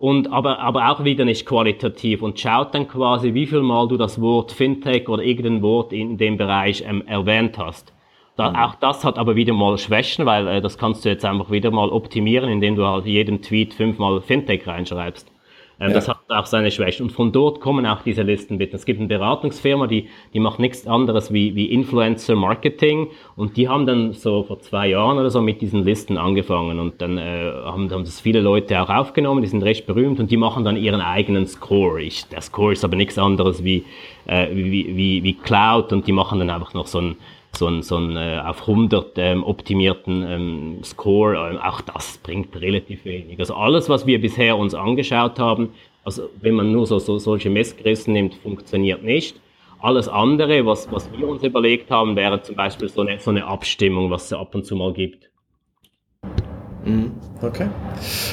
[0.00, 3.98] und aber, aber auch wieder nicht qualitativ und schaut dann quasi, wie viel Mal du
[3.98, 7.92] das Wort Fintech oder irgendein Wort in dem Bereich ähm, erwähnt hast.
[8.34, 8.56] Da, mhm.
[8.56, 11.70] Auch das hat aber wieder mal Schwächen, weil äh, das kannst du jetzt einfach wieder
[11.70, 15.30] mal optimieren, indem du halt jedem Tweet fünfmal Fintech reinschreibst.
[15.80, 15.94] Ähm, ja.
[15.94, 17.04] Das hat auch seine Schwächen.
[17.04, 18.76] Und von dort kommen auch diese Listen bitte.
[18.76, 23.08] Es gibt eine Beratungsfirma, die, die macht nichts anderes wie, wie Influencer Marketing.
[23.34, 26.78] Und die haben dann so vor zwei Jahren oder so mit diesen Listen angefangen.
[26.78, 30.30] Und dann äh, haben, haben das viele Leute auch aufgenommen, die sind recht berühmt und
[30.30, 32.00] die machen dann ihren eigenen Score.
[32.02, 33.84] Ich, der Score ist aber nichts anderes wie,
[34.26, 37.16] äh, wie, wie, wie Cloud und die machen dann einfach noch so ein
[37.52, 42.60] so einen, so einen äh, auf 100 ähm, optimierten ähm, Score, äh, auch das bringt
[42.60, 43.38] relativ wenig.
[43.38, 45.70] Also alles, was wir bisher uns angeschaut haben,
[46.04, 49.40] also wenn man nur so, so solche Messgrößen nimmt, funktioniert nicht.
[49.80, 53.46] Alles andere, was, was wir uns überlegt haben, wäre zum Beispiel so eine, so eine
[53.46, 55.29] Abstimmung, was es ab und zu mal gibt.
[56.84, 57.12] Mhm.
[57.42, 57.68] Okay.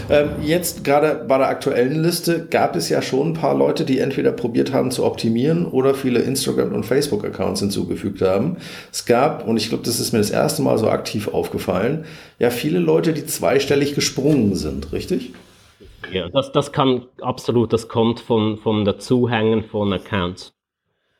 [0.10, 4.00] Ähm, jetzt gerade bei der aktuellen Liste gab es ja schon ein paar Leute, die
[4.00, 8.58] entweder probiert haben zu optimieren oder viele Instagram- und Facebook-Accounts hinzugefügt haben.
[8.92, 12.06] Es gab, und ich glaube, das ist mir das erste Mal so aktiv aufgefallen,
[12.40, 15.34] ja viele Leute, die zweistellig gesprungen sind, richtig?
[16.12, 20.54] Ja, das, das kann absolut, das kommt von, von Dazuhängen von Accounts.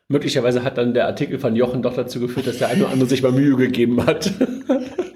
[0.10, 3.10] Möglicherweise hat dann der Artikel von Jochen doch dazu geführt, dass der eine oder andere
[3.10, 4.32] sich mal Mühe gegeben hat.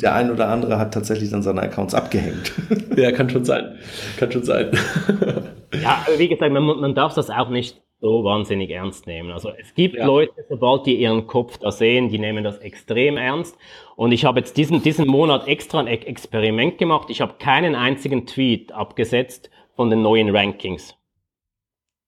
[0.00, 2.52] Und der ein oder andere hat tatsächlich dann seine Accounts abgehängt.
[2.96, 3.78] Ja, kann schon sein.
[4.16, 4.70] Kann schon sein.
[5.82, 9.30] Ja, wie gesagt, man, man darf das auch nicht so wahnsinnig ernst nehmen.
[9.30, 10.06] Also es gibt ja.
[10.06, 13.56] Leute, sobald die ihren Kopf da sehen, die nehmen das extrem ernst.
[13.94, 17.08] Und ich habe jetzt diesen, diesen Monat extra ein Experiment gemacht.
[17.10, 20.96] Ich habe keinen einzigen Tweet abgesetzt von den neuen Rankings.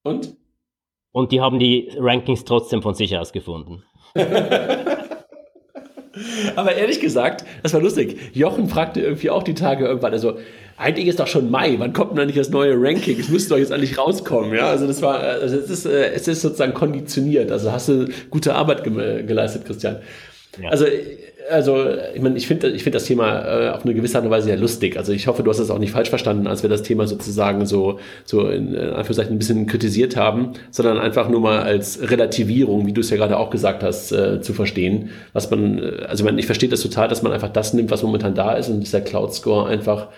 [0.03, 0.35] Und?
[1.13, 3.85] Und die haben die Rankings trotzdem von sich aus gefunden.
[6.57, 8.19] Aber ehrlich gesagt, das war lustig.
[8.35, 10.39] Jochen fragte irgendwie auch die Tage irgendwann, also
[10.77, 13.19] eigentlich ist doch schon Mai, wann kommt denn nicht das neue Ranking?
[13.19, 14.69] Es müsste doch jetzt eigentlich rauskommen, ja?
[14.69, 17.51] Also das war, also es ist, äh, es ist sozusagen konditioniert.
[17.53, 19.97] Also hast du gute Arbeit geleistet, Christian.
[20.61, 20.69] Ja.
[20.71, 20.87] Also
[21.51, 24.31] also ich meine, ich finde ich finde das Thema äh, auf eine gewisse Art und
[24.31, 24.97] Weise sehr lustig.
[24.97, 27.67] Also ich hoffe, du hast das auch nicht falsch verstanden, als wir das Thema sozusagen
[27.67, 32.87] so, so in, in Anführungszeichen ein bisschen kritisiert haben, sondern einfach nur mal als Relativierung,
[32.87, 35.11] wie du es ja gerade auch gesagt hast, äh, zu verstehen.
[35.33, 37.91] Was man, äh, also ich, meine, ich verstehe das total, dass man einfach das nimmt,
[37.91, 40.09] was momentan da ist und dieser Cloud Score einfach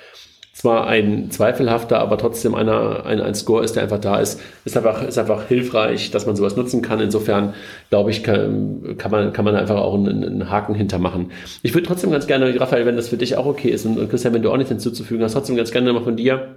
[0.65, 4.79] zwar ein zweifelhafter, aber trotzdem einer, ein, ein Score ist, der einfach da ist, ist
[4.79, 7.01] einfach, ist einfach hilfreich, dass man sowas nutzen kann.
[7.01, 7.53] Insofern,
[7.91, 11.33] glaube ich, kann, kann, man, kann man einfach auch einen, einen Haken hintermachen.
[11.63, 14.09] Ich würde trotzdem ganz gerne, Raphael, wenn das für dich auch okay ist und, und
[14.09, 16.57] Christian, wenn du auch nichts hinzuzufügen hast, trotzdem ganz gerne mal von dir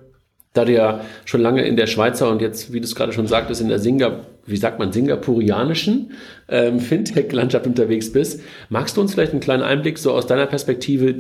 [0.54, 3.28] da du ja schon lange in der Schweizer und jetzt, wie du es gerade schon
[3.28, 6.14] sagtest, in der Singapur, wie sagt man, singapurianischen
[6.48, 11.16] ähm, Fintech-Landschaft unterwegs bist, magst du uns vielleicht einen kleinen Einblick so aus deiner Perspektive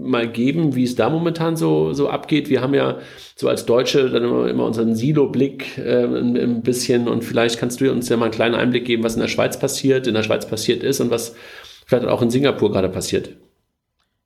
[0.00, 2.48] mal geben, wie es da momentan so, so abgeht?
[2.48, 2.98] Wir haben ja
[3.36, 7.80] so als Deutsche dann immer, immer unseren Silo-Blick äh, ein, ein bisschen und vielleicht kannst
[7.80, 10.22] du uns ja mal einen kleinen Einblick geben, was in der Schweiz passiert, in der
[10.22, 11.34] Schweiz passiert ist und was
[11.86, 13.30] vielleicht auch in Singapur gerade passiert.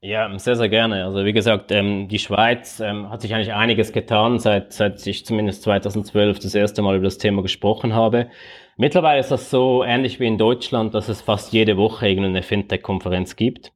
[0.04, 1.06] Ja, sehr, sehr gerne.
[1.06, 5.24] Also wie gesagt, ähm, die Schweiz ähm, hat sich eigentlich einiges getan, seit, seit ich
[5.24, 8.28] zumindest 2012 das erste Mal über das Thema gesprochen habe.
[8.76, 13.34] Mittlerweile ist das so ähnlich wie in Deutschland, dass es fast jede Woche irgendeine Fintech-Konferenz
[13.36, 13.72] gibt.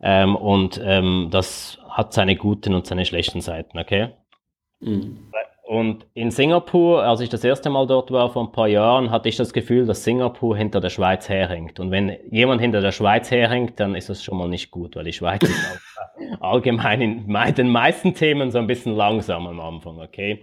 [0.00, 4.14] Ähm, und ähm, das hat seine guten und seine schlechten Seiten, okay?
[4.80, 5.30] Mhm.
[5.68, 9.28] Und in Singapur, als ich das erste Mal dort war vor ein paar Jahren, hatte
[9.28, 11.78] ich das Gefühl, dass Singapur hinter der Schweiz herhängt.
[11.78, 15.04] Und wenn jemand hinter der Schweiz herhängt, dann ist das schon mal nicht gut, weil
[15.04, 15.78] die Schweiz ist
[16.40, 20.42] allgemein in den meisten Themen so ein bisschen langsam am Anfang, okay?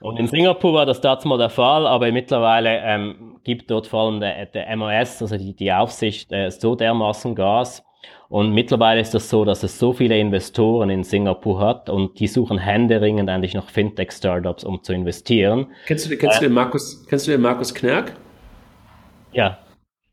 [0.00, 4.06] Und in Singapur war das dazu mal der Fall, aber mittlerweile ähm, gibt dort vor
[4.06, 7.84] allem der, der MOS, also die, die Aufsicht, äh, so dermaßen Gas,
[8.34, 12.26] und mittlerweile ist das so, dass es so viele Investoren in Singapur hat und die
[12.26, 15.68] suchen händeringend eigentlich noch Fintech-Startups, um zu investieren.
[15.86, 18.14] Kennst du, kennst, äh, du den Markus, kennst du den Markus Knerk?
[19.30, 19.58] Ja.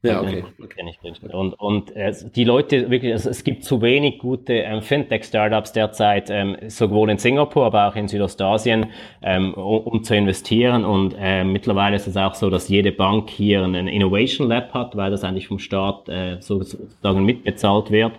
[0.03, 0.43] Ja, okay.
[0.63, 0.95] okay.
[1.03, 5.73] Ich, und und äh, die Leute, wirklich, also es gibt zu wenig gute ähm, Fintech-Startups
[5.73, 8.87] derzeit, ähm, sowohl in Singapur, aber auch in Südostasien,
[9.21, 10.85] ähm, um, um zu investieren.
[10.85, 14.95] Und äh, mittlerweile ist es auch so, dass jede Bank hier einen Innovation Lab hat,
[14.95, 18.13] weil das eigentlich vom Staat äh, sozusagen mitbezahlt wird.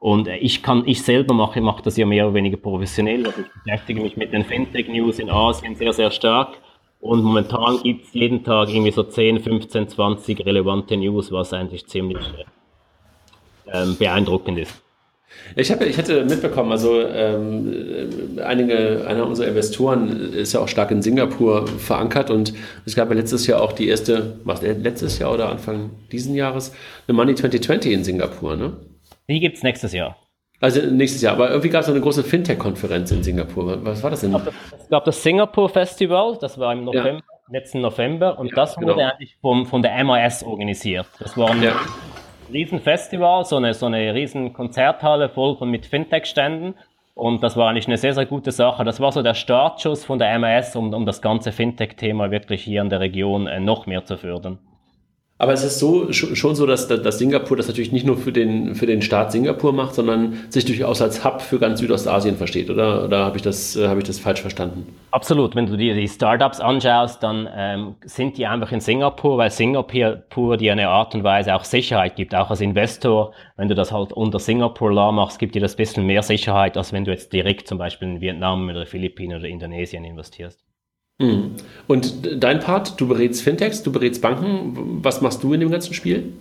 [0.00, 3.24] Und äh, ich kann, ich selber mache, mache das ja mehr oder weniger professionell.
[3.24, 6.58] Also ich beschäftige mich mit den Fintech-News in Asien sehr, sehr stark.
[7.02, 11.88] Und momentan gibt es jeden Tag irgendwie so 10, 15, 20 relevante News, was eigentlich
[11.88, 12.20] ziemlich
[13.66, 14.80] ähm, beeindruckend ist.
[15.56, 20.92] Ich, hab, ich hätte mitbekommen, also ähm, einige, einer unserer Investoren ist ja auch stark
[20.92, 22.54] in Singapur verankert und
[22.86, 26.72] es gab ja letztes Jahr auch die erste, was letztes Jahr oder Anfang diesen Jahres,
[27.08, 28.76] eine Money 2020 in Singapur, ne?
[29.28, 30.16] Die gibt es nächstes Jahr.
[30.62, 33.84] Also nächstes Jahr, aber irgendwie gab es eine große Fintech-Konferenz in Singapur.
[33.84, 34.32] Was war das denn?
[34.32, 37.52] Es gab das Singapur Festival, das war im November, ja.
[37.52, 39.10] letzten November und ja, das wurde genau.
[39.10, 41.06] eigentlich vom, von der MAS organisiert.
[41.18, 41.72] Das war ein ja.
[42.52, 46.74] Riesenfestival, so eine, so eine riesen Konzerthalle voll von mit Fintech-Ständen
[47.14, 48.84] und das war eigentlich eine sehr, sehr gute Sache.
[48.84, 52.82] Das war so der Startschuss von der MAS, um, um das ganze Fintech-Thema wirklich hier
[52.82, 54.60] in der Region äh, noch mehr zu fördern.
[55.42, 58.76] Aber es ist so, schon so, dass, dass Singapur das natürlich nicht nur für den,
[58.76, 63.04] für den Staat Singapur macht, sondern sich durchaus als Hub für ganz Südostasien versteht, oder?
[63.04, 64.94] Oder habe ich, das, äh, hab ich das falsch verstanden?
[65.10, 65.56] Absolut.
[65.56, 70.56] Wenn du dir die Startups anschaust, dann ähm, sind die einfach in Singapur, weil Singapur
[70.58, 73.32] dir eine Art und Weise auch Sicherheit gibt, auch als Investor.
[73.56, 76.76] Wenn du das halt unter Singapur Law machst, gibt dir das ein bisschen mehr Sicherheit,
[76.76, 80.62] als wenn du jetzt direkt zum Beispiel in Vietnam oder Philippinen oder Indonesien investierst.
[81.18, 81.56] Mhm.
[81.86, 85.04] Und dein Part, du berätst Fintechs, du berätst Banken.
[85.04, 86.32] Was machst du in dem ganzen Spiel?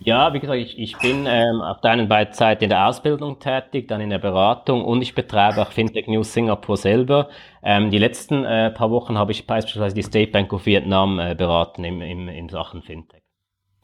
[0.00, 3.88] Ja, wie gesagt, ich, ich bin ähm, auf der einen Seite in der Ausbildung tätig,
[3.88, 7.28] dann in der Beratung und ich betreibe auch Fintech News Singapur selber.
[7.64, 11.34] Ähm, die letzten äh, paar Wochen habe ich beispielsweise die State Bank of Vietnam äh,
[11.34, 13.22] beraten im, im, in Sachen Fintech.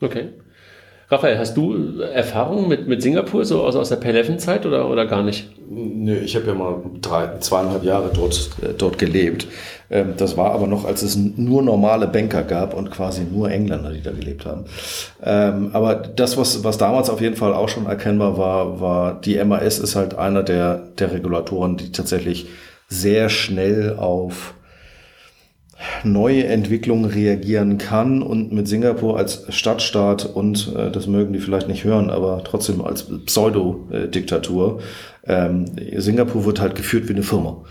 [0.01, 0.35] Okay.
[1.15, 5.23] Raphael, hast du Erfahrungen mit, mit Singapur, so aus, aus der P11-Zeit oder, oder gar
[5.23, 5.49] nicht?
[5.71, 9.47] Nö, ich habe ja mal drei, zweieinhalb Jahre dort, äh, dort gelebt.
[9.91, 13.93] Ähm, das war aber noch, als es nur normale Banker gab und quasi nur Engländer,
[13.93, 14.65] die da gelebt haben.
[15.23, 19.43] Ähm, aber das, was, was damals auf jeden Fall auch schon erkennbar war, war, die
[19.45, 22.47] MAS ist halt einer der, der Regulatoren, die tatsächlich
[22.89, 24.55] sehr schnell auf
[26.03, 31.69] neue Entwicklungen reagieren kann und mit Singapur als Stadtstaat und äh, das mögen die vielleicht
[31.69, 34.81] nicht hören, aber trotzdem als Pseudo-Diktatur.
[35.27, 35.67] Ähm,
[35.97, 37.65] Singapur wird halt geführt wie eine Firma.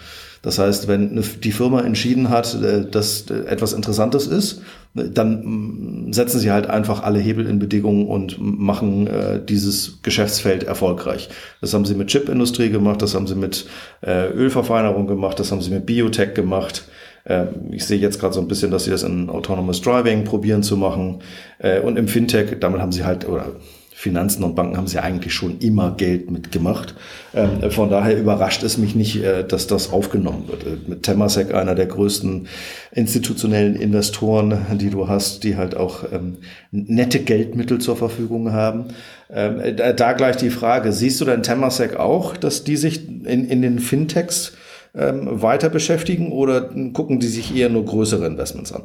[0.43, 4.61] Das heißt, wenn die Firma entschieden hat, äh, dass äh, etwas Interessantes ist,
[4.93, 10.63] dann mm, setzen sie halt einfach alle Hebel in Bedingungen und machen äh, dieses Geschäftsfeld
[10.63, 11.29] erfolgreich.
[11.61, 13.65] Das haben sie mit Chipindustrie gemacht, das haben sie mit
[14.05, 16.83] Ölverfeinerung gemacht, das haben sie mit Biotech gemacht.
[17.25, 20.63] Ähm, ich sehe jetzt gerade so ein bisschen, dass sie das in Autonomous Driving probieren
[20.63, 21.19] zu machen.
[21.59, 23.53] Äh, und im Fintech, damit haben sie halt, oder
[23.95, 26.93] Finanzen und Banken haben sie eigentlich schon immer Geld mitgemacht.
[27.33, 30.63] Ähm, von daher überrascht es mich nicht, äh, dass das aufgenommen wird.
[30.65, 32.47] Äh, mit Temasek, einer der größten
[32.91, 36.39] institutionellen Investoren, die du hast, die halt auch ähm,
[36.71, 38.85] nette Geldmittel zur Verfügung haben.
[39.29, 43.79] da gleich die Frage, siehst du denn Temasek auch, dass die sich in, in den
[43.79, 44.53] Fintechs
[44.95, 48.83] ähm, weiter beschäftigen oder gucken die sich eher nur größere Investments an?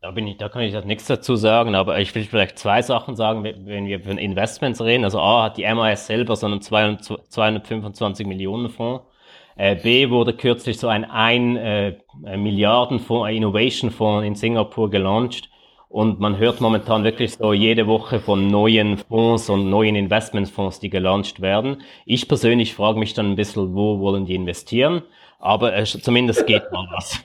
[0.00, 3.16] Da, bin ich, da kann ich nichts dazu sagen, aber ich will vielleicht zwei Sachen
[3.16, 5.04] sagen, wenn wir von Investments reden.
[5.04, 9.04] Also A hat die MAS selber so einen 225 Millionen Fonds.
[9.56, 15.48] Äh, B wurde kürzlich so ein 1 äh, Milliardenfonds, ein Innovation Fonds in Singapur gelauncht.
[15.94, 20.90] Und man hört momentan wirklich so jede Woche von neuen Fonds und neuen Investmentfonds, die
[20.90, 21.82] gelauncht werden.
[22.04, 25.02] Ich persönlich frage mich dann ein bisschen, wo wollen die investieren?
[25.38, 27.20] Aber äh, zumindest geht mal was.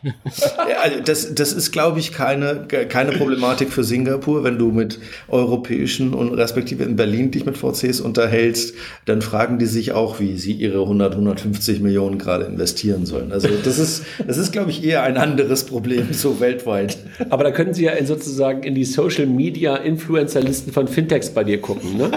[0.69, 4.43] ja, also das, das ist, glaube ich, keine, keine Problematik für Singapur.
[4.43, 9.65] Wenn du mit europäischen und respektive in Berlin dich mit VCs unterhältst, dann fragen die
[9.65, 13.32] sich auch, wie sie ihre 100, 150 Millionen gerade investieren sollen.
[13.32, 16.98] Also das ist, das ist, glaube ich, eher ein anderes Problem, so weltweit.
[17.30, 21.43] Aber da können Sie ja in sozusagen in die Social Media Influencer-Listen von Fintechs bei
[21.43, 22.12] dir gucken, ne?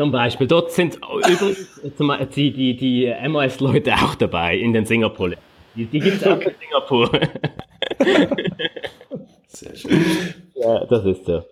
[0.00, 5.32] Zum Beispiel, dort sind übrigens die, die, die MOS-Leute auch dabei in den Singapur.
[5.76, 7.10] Die, die gibt es auch in Singapur.
[9.48, 10.02] Sehr schön.
[10.54, 11.42] Ja, das ist so.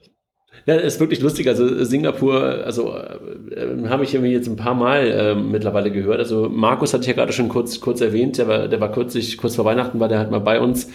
[0.64, 1.46] Ja, ist wirklich lustig.
[1.46, 6.18] Also Singapur, also äh, habe ich irgendwie jetzt ein paar Mal äh, mittlerweile gehört.
[6.18, 9.36] Also Markus hatte ich ja gerade schon kurz, kurz erwähnt, der war, der war kürzlich,
[9.36, 10.90] kurz vor Weihnachten war der halt mal bei uns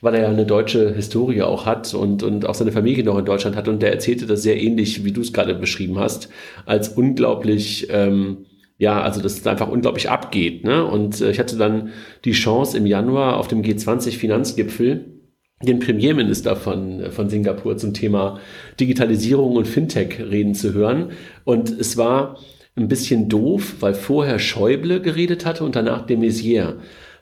[0.00, 3.24] weil er ja eine deutsche Historie auch hat und, und auch seine Familie noch in
[3.24, 3.68] Deutschland hat.
[3.68, 6.28] Und der erzählte das sehr ähnlich, wie du es gerade beschrieben hast,
[6.66, 8.46] als unglaublich, ähm,
[8.78, 10.64] ja, also dass es einfach unglaublich abgeht.
[10.64, 10.84] Ne?
[10.84, 11.90] Und äh, ich hatte dann
[12.24, 15.16] die Chance im Januar auf dem G20-Finanzgipfel
[15.62, 18.40] den Premierminister von, von Singapur zum Thema
[18.78, 21.12] Digitalisierung und Fintech reden zu hören.
[21.44, 22.38] Und es war
[22.76, 26.74] ein bisschen doof, weil vorher Schäuble geredet hatte und danach de Maizière.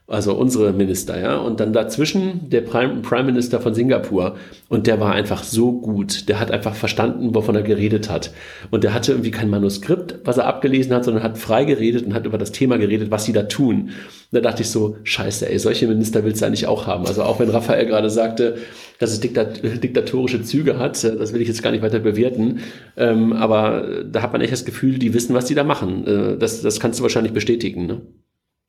[0.06, 4.36] Also unsere Minister, ja, und dann dazwischen der Prime, Prime Minister von Singapur
[4.68, 8.30] und der war einfach so gut, der hat einfach verstanden, wovon er geredet hat
[8.70, 12.12] und der hatte irgendwie kein Manuskript, was er abgelesen hat, sondern hat frei geredet und
[12.12, 13.84] hat über das Thema geredet, was sie da tun.
[13.84, 13.92] Und
[14.30, 17.06] da dachte ich so, scheiße, ey, solche Minister willst du eigentlich auch haben.
[17.06, 18.58] Also auch wenn Raphael gerade sagte,
[18.98, 22.60] dass es diktat diktatorische Züge hat, das will ich jetzt gar nicht weiter bewerten,
[22.98, 26.06] ähm, aber da hat man echt das Gefühl, die wissen, was die da machen.
[26.06, 28.02] Äh, das, das kannst du wahrscheinlich bestätigen, ne?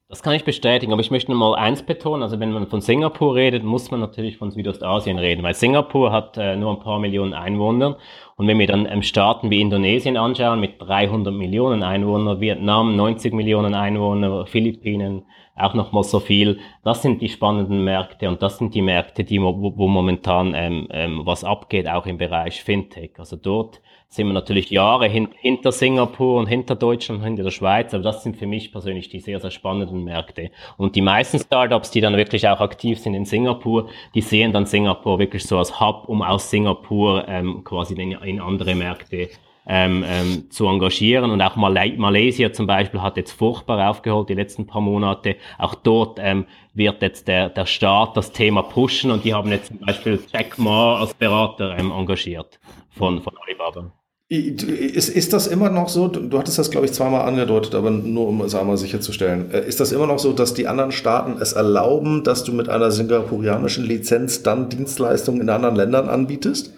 [0.08, 2.22] Das kann ich bestätigen, aber ich möchte nur mal eins betonen.
[2.22, 6.38] Also wenn man von Singapur redet, muss man natürlich von Südostasien reden, weil Singapur hat
[6.38, 7.98] äh, nur ein paar Millionen Einwohner.
[8.38, 13.34] Und wenn wir dann ähm, Staaten wie Indonesien anschauen, mit 300 Millionen Einwohner, Vietnam 90
[13.34, 15.24] Millionen Einwohner, Philippinen
[15.56, 19.24] auch noch mal so viel, das sind die spannenden Märkte und das sind die Märkte,
[19.24, 23.12] die, wo, wo momentan ähm, ähm, was abgeht, auch im Bereich Fintech.
[23.18, 23.80] Also dort
[24.16, 28.24] sind wir natürlich Jahre hin, hinter Singapur und hinter Deutschland, hinter der Schweiz, aber das
[28.24, 30.52] sind für mich persönlich die sehr, sehr spannenden Märkte.
[30.78, 34.66] Und die meisten Startups, die dann wirklich auch aktiv sind in Singapur, die sehen dann
[34.66, 39.30] Singapur wirklich so als Hub, um aus Singapur ähm, quasi in, in andere Märkte
[39.68, 41.32] ähm, ähm, zu engagieren.
[41.32, 45.36] Und auch Mal Malaysia zum Beispiel hat jetzt furchtbar aufgeholt die letzten paar Monate.
[45.58, 49.68] Auch dort ähm, wird jetzt der, der Staat das Thema pushen und die haben jetzt
[49.68, 52.60] zum Beispiel Jack Ma als Berater ähm, engagiert
[52.90, 53.92] von, von Alibaba.
[54.28, 58.28] Ist, ist das immer noch so, du hattest das glaube ich zweimal angedeutet, aber nur
[58.28, 61.54] um es einmal sicherzustellen, äh, ist das immer noch so, dass die anderen Staaten es
[61.54, 66.74] erlauben, dass du mit einer singapurianischen Lizenz dann Dienstleistungen in anderen Ländern anbietest?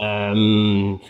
[0.00, 1.00] Ähm,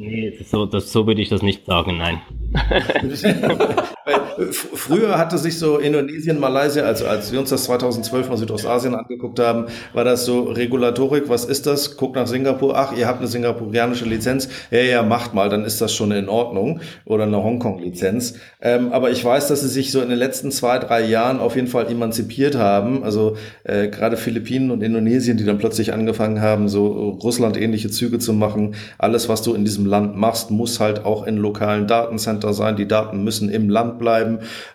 [0.00, 2.20] Nee, so, das, so würde ich das nicht sagen, nein.
[4.52, 9.38] Früher hatte sich so Indonesien, Malaysia, also als wir uns das 2012 mal Südostasien angeguckt
[9.40, 11.96] haben, war das so Regulatorik, was ist das?
[11.96, 15.80] Guck nach Singapur, ach, ihr habt eine singapurianische Lizenz, ja, ja, macht mal, dann ist
[15.80, 16.80] das schon in Ordnung.
[17.04, 18.34] Oder eine Hongkong-Lizenz.
[18.60, 21.56] Ähm, aber ich weiß, dass sie sich so in den letzten zwei, drei Jahren auf
[21.56, 23.04] jeden Fall emanzipiert haben.
[23.04, 28.32] Also äh, gerade Philippinen und Indonesien, die dann plötzlich angefangen haben, so Russland-ähnliche Züge zu
[28.32, 28.74] machen.
[28.98, 32.76] Alles, was du in diesem Land machst, muss halt auch in lokalen Datencenter sein.
[32.76, 34.27] Die Daten müssen im Land bleiben.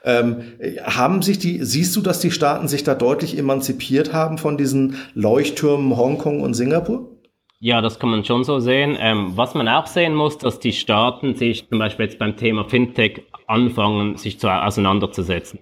[0.03, 0.43] Ähm,
[0.83, 4.95] haben sich die, siehst du, dass die Staaten sich da deutlich emanzipiert haben von diesen
[5.13, 7.09] Leuchttürmen Hongkong und Singapur?
[7.59, 8.97] Ja, das kann man schon so sehen.
[8.99, 12.65] Ähm, was man auch sehen muss, dass die Staaten sich zum Beispiel jetzt beim Thema
[12.65, 15.59] Fintech anfangen, sich zu, auseinanderzusetzen.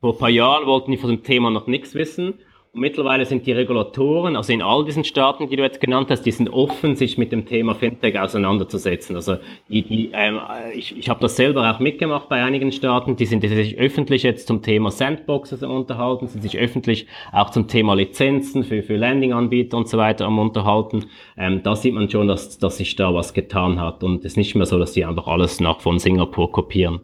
[0.00, 2.34] Vor ein paar Jahren wollten die von dem Thema noch nichts wissen
[2.74, 6.30] mittlerweile sind die Regulatoren, also in all diesen Staaten, die du jetzt genannt hast, die
[6.30, 9.14] sind offen, sich mit dem Thema Fintech auseinanderzusetzen.
[9.14, 9.36] Also
[9.68, 10.40] die, die, ähm,
[10.74, 14.46] ich, ich habe das selber auch mitgemacht bei einigen Staaten, die sind sich öffentlich jetzt
[14.46, 19.88] zum Thema Sandboxes unterhalten, sind sich öffentlich auch zum Thema Lizenzen für, für Landing-Anbieter und
[19.88, 21.06] so weiter am unterhalten.
[21.36, 24.36] Ähm, da sieht man schon, dass, dass sich da was getan hat und es ist
[24.36, 27.00] nicht mehr so, dass die einfach alles nach von Singapur kopieren.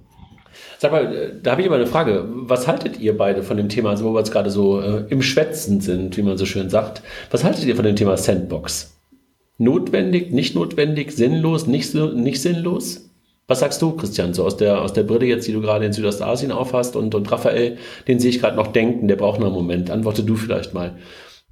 [0.79, 2.25] Sag mal, äh, da habe ich aber eine Frage.
[2.29, 5.23] Was haltet ihr beide von dem Thema, also wo wir jetzt gerade so äh, im
[5.23, 7.03] Schwätzen sind, wie man so schön sagt?
[7.31, 8.97] Was haltet ihr von dem Thema Sandbox?
[9.59, 13.11] Notwendig, nicht notwendig, sinnlos, nicht, nicht sinnlos?
[13.49, 15.93] Was sagst du, Christian, so aus der, aus der Brille jetzt, die du gerade in
[15.93, 19.57] Südostasien aufhast und, und Raphael, den sehe ich gerade noch denken, der braucht noch einen
[19.57, 19.91] Moment.
[19.91, 20.97] Antworte du vielleicht mal.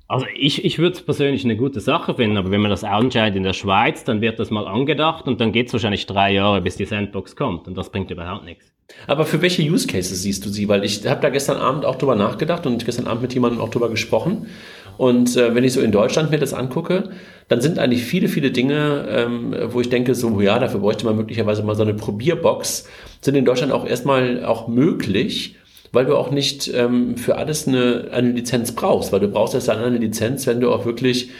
[0.07, 3.35] Also ich, ich würde es persönlich eine gute Sache finden, aber wenn man das anschaut
[3.35, 6.61] in der Schweiz, dann wird das mal angedacht und dann geht es wahrscheinlich drei Jahre,
[6.61, 8.76] bis die Sandbox kommt und das bringt überhaupt nichts.
[9.07, 10.69] Aber für welche Use Cases siehst du sie?
[10.69, 13.69] Weil ich habe da gestern Abend auch drüber nachgedacht und gestern Abend mit jemandem auch
[13.69, 14.47] drüber gesprochen.
[14.99, 17.11] Und äh, wenn ich so in Deutschland mir das angucke,
[17.49, 21.17] dann sind eigentlich viele, viele Dinge, ähm, wo ich denke, so ja, dafür bräuchte man
[21.17, 22.89] möglicherweise mal so eine Probierbox,
[23.21, 25.57] sind in Deutschland auch erstmal auch möglich,
[25.93, 29.69] weil du auch nicht ähm, für alles eine, eine Lizenz brauchst, weil du brauchst erst
[29.69, 31.31] dann eine Lizenz, wenn du auch wirklich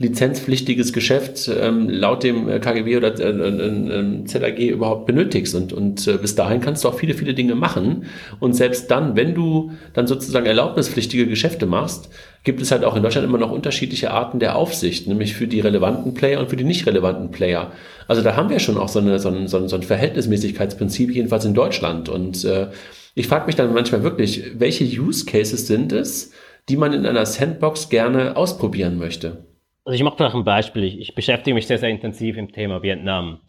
[0.00, 5.54] lizenzpflichtiges Geschäft ähm, laut dem äh, KGB oder äh, äh, ZAG überhaupt benötigst.
[5.54, 8.06] Und, und äh, bis dahin kannst du auch viele, viele Dinge machen.
[8.40, 12.08] Und selbst dann, wenn du dann sozusagen erlaubnispflichtige Geschäfte machst,
[12.44, 15.60] gibt es halt auch in Deutschland immer noch unterschiedliche Arten der Aufsicht, nämlich für die
[15.60, 17.70] relevanten Player und für die nicht relevanten Player.
[18.08, 21.14] Also da haben wir schon auch so, eine, so, ein, so, ein, so ein Verhältnismäßigkeitsprinzip,
[21.14, 22.08] jedenfalls in Deutschland.
[22.08, 22.68] Und äh,
[23.14, 26.32] ich frage mich dann manchmal wirklich, welche Use Cases sind es,
[26.70, 29.49] die man in einer Sandbox gerne ausprobieren möchte?
[29.84, 30.84] Also ich mache noch ein Beispiel.
[30.84, 33.40] Ich, ich beschäftige mich sehr, sehr intensiv im Thema Vietnam.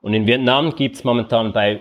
[0.00, 1.80] Und in Vietnam gibt es momentan bei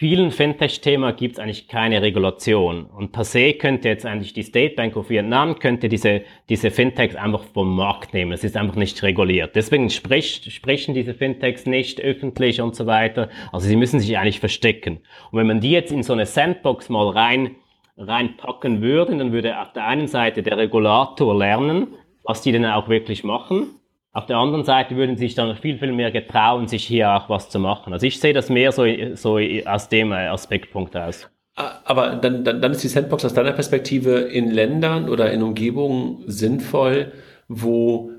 [0.00, 2.86] vielen Fintech-Themen gibt es eigentlich keine Regulation.
[2.86, 7.16] Und per se könnte jetzt eigentlich die State Bank of Vietnam könnte diese, diese Fintechs
[7.16, 8.32] einfach vom Markt nehmen.
[8.32, 9.54] Es ist einfach nicht reguliert.
[9.54, 13.28] Deswegen spricht, sprechen diese Fintechs nicht öffentlich und so weiter.
[13.52, 15.00] Also sie müssen sich eigentlich verstecken.
[15.30, 17.56] Und wenn man die jetzt in so eine Sandbox mal rein,
[17.98, 21.88] reinpacken würde, dann würde auf der einen Seite der Regulator lernen,
[22.24, 23.68] was die denn auch wirklich machen.
[24.12, 27.28] Auf der anderen Seite würden sie sich dann viel, viel mehr getrauen, sich hier auch
[27.28, 27.92] was zu machen.
[27.92, 31.30] Also ich sehe das mehr so, so aus dem Aspektpunkt aus.
[31.54, 36.24] Aber dann, dann, dann ist die Sandbox aus deiner Perspektive in Ländern oder in Umgebungen
[36.26, 37.12] sinnvoll,
[37.48, 38.10] wo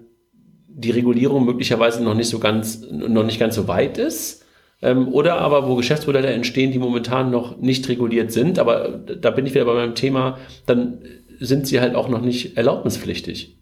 [0.68, 4.45] die Regulierung möglicherweise noch nicht so ganz, noch nicht ganz so weit ist.
[4.82, 8.60] Ähm, oder aber wo Geschäftsmodelle entstehen, die momentan noch nicht reguliert sind.
[8.60, 10.99] Aber da bin ich wieder bei meinem Thema, dann
[11.39, 13.61] sind sie halt auch noch nicht erlaubnispflichtig.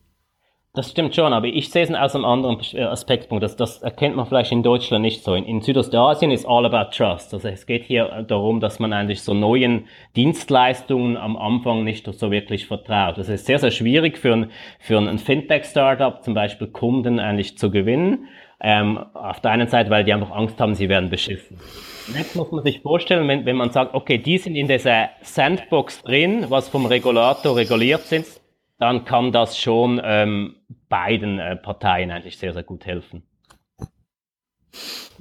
[0.74, 3.44] Das stimmt schon, aber ich sehe es aus einem anderen Aspektpunkt.
[3.44, 5.34] Das, das erkennt man vielleicht in Deutschland nicht so.
[5.34, 7.34] In, in, Südostasien ist all about trust.
[7.34, 12.30] Also es geht hier darum, dass man eigentlich so neuen Dienstleistungen am Anfang nicht so
[12.30, 13.18] wirklich vertraut.
[13.18, 17.72] Das ist sehr, sehr schwierig für ein, für ein Fintech-Startup zum Beispiel Kunden eigentlich zu
[17.72, 18.28] gewinnen.
[18.62, 21.58] Ähm, auf der einen Seite, weil die einfach Angst haben, sie werden beschissen.
[22.16, 26.04] Jetzt muss man sich vorstellen, wenn, wenn man sagt, okay, die sind in dieser Sandbox
[26.04, 28.26] drin, was vom Regulator reguliert sind,
[28.80, 30.56] dann kann das schon ähm,
[30.88, 33.24] beiden äh, Parteien eigentlich sehr, sehr gut helfen.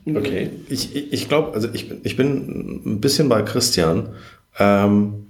[0.06, 4.14] Okay, ich, ich, glaube, also ich, ich bin ein bisschen bei Christian.
[4.58, 5.26] Ähm,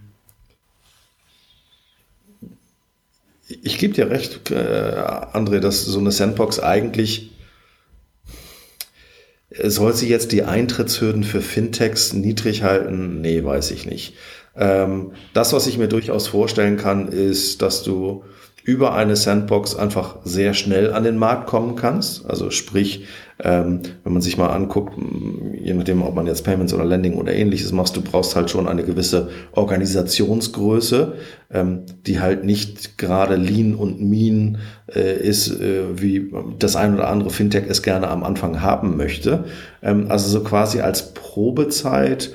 [3.49, 7.33] ich gebe dir recht, äh, André, dass so eine Sandbox eigentlich
[9.65, 13.21] soll sie jetzt die Eintrittshürden für Fintechs niedrig halten?
[13.21, 14.15] Nee, weiß ich nicht.
[14.59, 18.25] Ähm, das, was ich mir durchaus vorstellen kann, ist, dass du
[18.69, 22.29] über eine Sandbox einfach sehr schnell an den Markt kommen kannst.
[22.29, 23.07] Also sprich,
[23.43, 24.93] ähm, wenn man sich mal anguckt,
[25.59, 28.69] je nachdem, ob man jetzt Payments oder Lending oder ähnliches machst, du brauchst halt schon
[28.69, 31.15] eine gewisse Organisationsgröße,
[31.51, 34.59] ähm, die halt nicht gerade lean und mean
[34.95, 39.45] äh, ist, äh, wie das ein oder andere Fintech es gerne am Anfang haben möchte.
[39.83, 42.35] Ähm, also so quasi als Probezeit,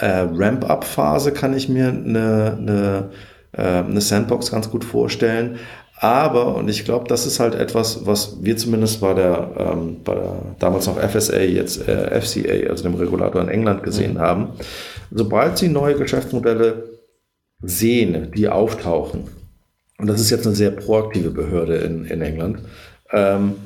[0.00, 3.10] äh, Ramp-up-Phase kann ich mir eine, eine
[3.52, 5.58] äh, eine Sandbox ganz gut vorstellen.
[5.96, 10.14] Aber, und ich glaube, das ist halt etwas, was wir zumindest bei der, ähm, bei
[10.14, 14.20] der damals noch FSA, jetzt äh, FCA, also dem Regulator in England gesehen mhm.
[14.20, 14.48] haben.
[15.10, 16.84] Sobald sie neue Geschäftsmodelle
[17.60, 19.24] sehen, die auftauchen,
[19.98, 22.60] und das ist jetzt eine sehr proaktive Behörde in, in England,
[23.12, 23.56] ähm,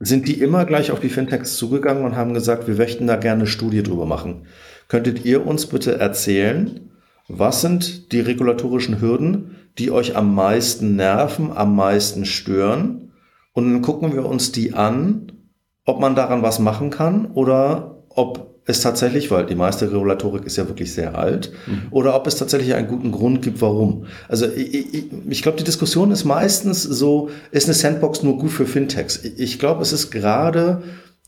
[0.00, 3.42] sind die immer gleich auf die Fintechs zugegangen und haben gesagt, wir möchten da gerne
[3.42, 4.46] eine Studie drüber machen.
[4.88, 6.90] Könntet ihr uns bitte erzählen,
[7.28, 13.12] was sind die regulatorischen Hürden, die euch am meisten nerven, am meisten stören?
[13.52, 15.32] Und dann gucken wir uns die an,
[15.84, 20.56] ob man daran was machen kann oder ob es tatsächlich, weil die meiste Regulatorik ist
[20.56, 21.88] ja wirklich sehr alt, mhm.
[21.90, 24.06] oder ob es tatsächlich einen guten Grund gibt, warum.
[24.26, 28.50] Also ich, ich, ich glaube, die Diskussion ist meistens so, ist eine Sandbox nur gut
[28.50, 29.22] für Fintechs?
[29.22, 30.82] Ich glaube, es ist gerade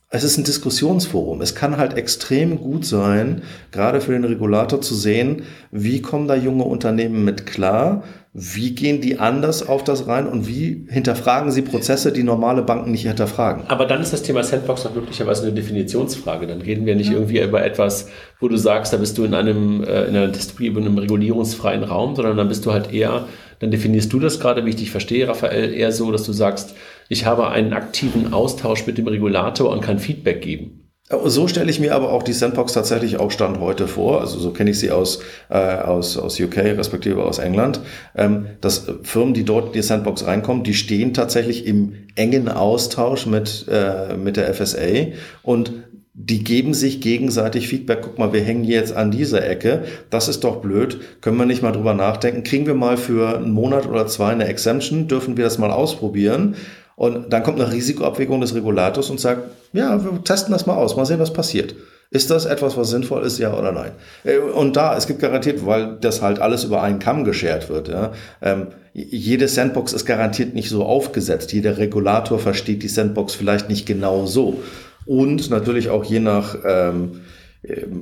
[0.08, 1.40] es ist ein Diskussionsforum.
[1.40, 3.42] Es kann halt extrem gut sein,
[3.72, 5.42] gerade für den Regulator zu sehen,
[5.72, 10.46] wie kommen da junge Unternehmen mit klar, wie gehen die anders auf das rein und
[10.46, 13.64] wie hinterfragen sie Prozesse, die normale Banken nicht hinterfragen.
[13.66, 16.46] Aber dann ist das Thema Sandbox doch möglicherweise eine Definitionsfrage.
[16.46, 17.14] Dann reden wir nicht ja.
[17.14, 20.68] irgendwie über etwas, wo du sagst, da bist du in einem, äh, in einer Dystopie,
[20.68, 23.24] in einem regulierungsfreien Raum, sondern dann bist du halt eher,
[23.58, 26.74] dann definierst du das gerade, wie ich dich verstehe, Raphael, eher so, dass du sagst,
[27.08, 30.86] ich habe einen aktiven Austausch mit dem Regulator und kann Feedback geben.
[31.08, 34.20] So stelle ich mir aber auch die Sandbox tatsächlich auch Stand heute vor.
[34.20, 37.80] Also so kenne ich sie aus, äh, aus, aus UK respektive aus England.
[38.16, 43.26] Ähm, dass Firmen, die dort in die Sandbox reinkommen, die stehen tatsächlich im engen Austausch
[43.26, 45.72] mit, äh, mit der FSA und
[46.18, 48.00] die geben sich gegenseitig Feedback.
[48.02, 49.84] Guck mal, wir hängen jetzt an dieser Ecke.
[50.08, 50.98] Das ist doch blöd.
[51.20, 52.42] Können wir nicht mal drüber nachdenken?
[52.42, 55.08] Kriegen wir mal für einen Monat oder zwei eine Exemption?
[55.08, 56.56] Dürfen wir das mal ausprobieren?
[56.96, 60.96] Und dann kommt eine Risikoabwägung des Regulators und sagt, ja, wir testen das mal aus,
[60.96, 61.74] mal sehen, was passiert.
[62.10, 63.92] Ist das etwas, was sinnvoll ist, ja oder nein?
[64.24, 67.88] Äh, und da, es gibt garantiert, weil das halt alles über einen Kamm geschert wird.
[67.88, 71.52] Ja, ähm, jede Sandbox ist garantiert nicht so aufgesetzt.
[71.52, 74.62] Jeder Regulator versteht die Sandbox vielleicht nicht genau so.
[75.04, 77.20] Und natürlich auch je nach ähm,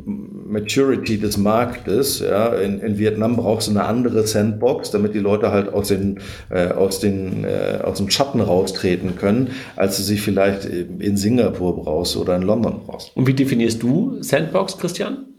[0.05, 2.21] Maturity des Marktes.
[2.21, 6.21] Ja, in, in Vietnam brauchst du eine andere Sandbox, damit die Leute halt aus den
[6.51, 11.83] äh, aus den äh, aus dem Schatten raustreten können, als du sie vielleicht in Singapur
[11.83, 13.17] brauchst oder in London brauchst.
[13.17, 15.34] Und wie definierst du Sandbox, Christian?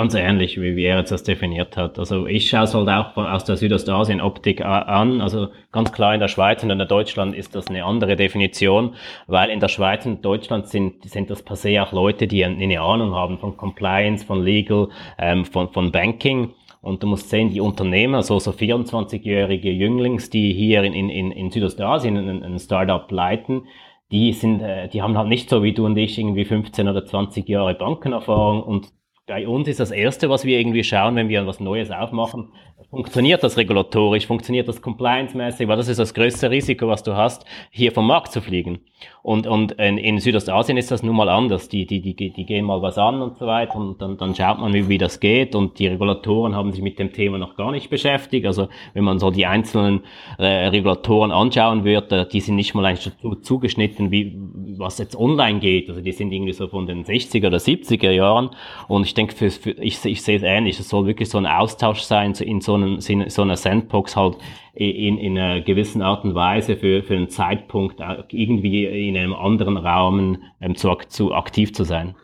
[0.00, 1.98] Ganz ähnlich, wie, wie er jetzt das definiert hat.
[1.98, 5.20] Also ich schaue es halt auch aus der Südostasien-Optik an.
[5.20, 8.94] Also ganz klar in der Schweiz und in der Deutschland ist das eine andere Definition,
[9.26, 12.80] weil in der Schweiz und Deutschland sind, sind das per se auch Leute, die eine
[12.80, 14.88] Ahnung haben von Compliance, von Legal,
[15.18, 16.54] ähm, von, von Banking.
[16.80, 21.50] Und du musst sehen, die Unternehmer, so, so 24-jährige Jünglings, die hier in, in, in
[21.50, 23.66] Südostasien ein, ein Startup leiten,
[24.10, 27.04] die sind, äh, die haben halt nicht so wie du und ich irgendwie 15 oder
[27.04, 28.88] 20 Jahre Bankenerfahrung und
[29.30, 32.48] bei uns ist das Erste, was wir irgendwie schauen, wenn wir was Neues aufmachen,
[32.90, 37.44] funktioniert das regulatorisch, funktioniert das compliance-mäßig, weil das ist das größte Risiko, was du hast,
[37.70, 38.80] hier vom Markt zu fliegen.
[39.22, 41.68] Und, und in, in Südostasien ist das nun mal anders.
[41.68, 44.58] Die, die, die, die gehen mal was an und so weiter und dann, dann schaut
[44.58, 47.70] man, wie, wie das geht und die Regulatoren haben sich mit dem Thema noch gar
[47.70, 48.46] nicht beschäftigt.
[48.46, 50.00] Also wenn man so die einzelnen
[50.38, 54.36] äh, Regulatoren anschauen würde, die sind nicht mal eigentlich dazu zugeschnitten, wie
[54.78, 55.88] was jetzt online geht.
[55.88, 58.50] Also die sind irgendwie so von den 60er oder 70er Jahren
[58.88, 60.80] und ich denke, für, für, ich, ich sehe es ähnlich.
[60.80, 64.36] Es soll wirklich so ein Austausch sein in so, einem, in so einer Sandbox halt
[64.74, 68.00] in, in einer gewissen Art und Weise für, für einen Zeitpunkt
[68.30, 72.14] irgendwie in einem anderen Raum ähm, zu, zu aktiv zu sein.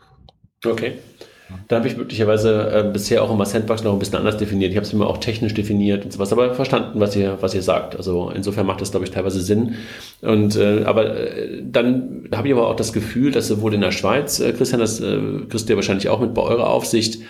[0.64, 0.92] Okay.
[1.68, 4.72] Da habe ich möglicherweise äh, bisher auch immer Sandbox noch ein bisschen anders definiert.
[4.72, 7.62] Ich habe es immer auch technisch definiert und sowas, aber verstanden, was ihr, was ihr
[7.62, 7.94] sagt.
[7.96, 9.76] Also insofern macht das, glaube ich, teilweise Sinn.
[10.22, 13.92] Und äh, aber äh, dann habe ich aber auch das Gefühl, dass sowohl in der
[13.92, 17.22] Schweiz, äh, Christian, das äh, kriegst du ja wahrscheinlich auch mit bei eurer Aufsicht,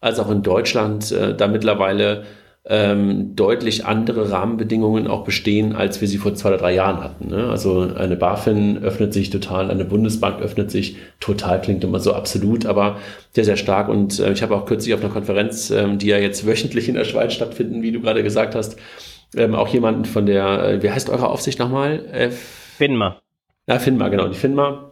[0.00, 2.24] als auch in Deutschland äh, da mittlerweile
[2.64, 7.28] ähm, deutlich andere Rahmenbedingungen auch bestehen, als wir sie vor zwei oder drei Jahren hatten.
[7.28, 7.48] Ne?
[7.50, 12.64] Also eine BaFin öffnet sich total, eine Bundesbank öffnet sich total, klingt immer so absolut,
[12.64, 12.98] aber
[13.32, 13.88] sehr, sehr stark.
[13.88, 16.94] Und äh, ich habe auch kürzlich auf einer Konferenz, ähm, die ja jetzt wöchentlich in
[16.94, 18.78] der Schweiz stattfinden, wie du gerade gesagt hast,
[19.34, 22.04] ähm, auch jemanden von der, äh, wie heißt eure Aufsicht nochmal?
[22.12, 23.20] Äh, FINMA.
[23.66, 24.91] Ja, FINMA, genau, die FINMA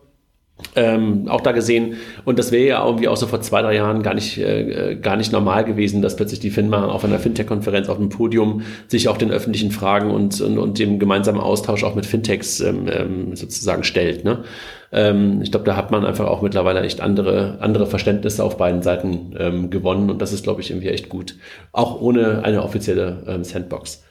[0.77, 1.97] ähm, auch da gesehen.
[2.25, 5.17] Und das wäre ja irgendwie auch so vor zwei, drei Jahren gar nicht, äh, gar
[5.17, 9.17] nicht normal gewesen, dass plötzlich die FINMA auf einer Fintech-Konferenz auf dem Podium sich auch
[9.17, 13.85] den öffentlichen Fragen und, und, und dem gemeinsamen Austausch auch mit Fintechs ähm, ähm sozusagen
[13.85, 14.25] stellt.
[14.25, 14.45] Ne?
[14.93, 18.83] Ähm, ich glaube, da hat man einfach auch mittlerweile echt andere, andere Verständnisse auf beiden
[18.83, 21.37] Seiten ähm, gewonnen und das ist, glaube ich, irgendwie echt gut.
[21.73, 24.05] Auch ohne eine offizielle ähm, Sandbox.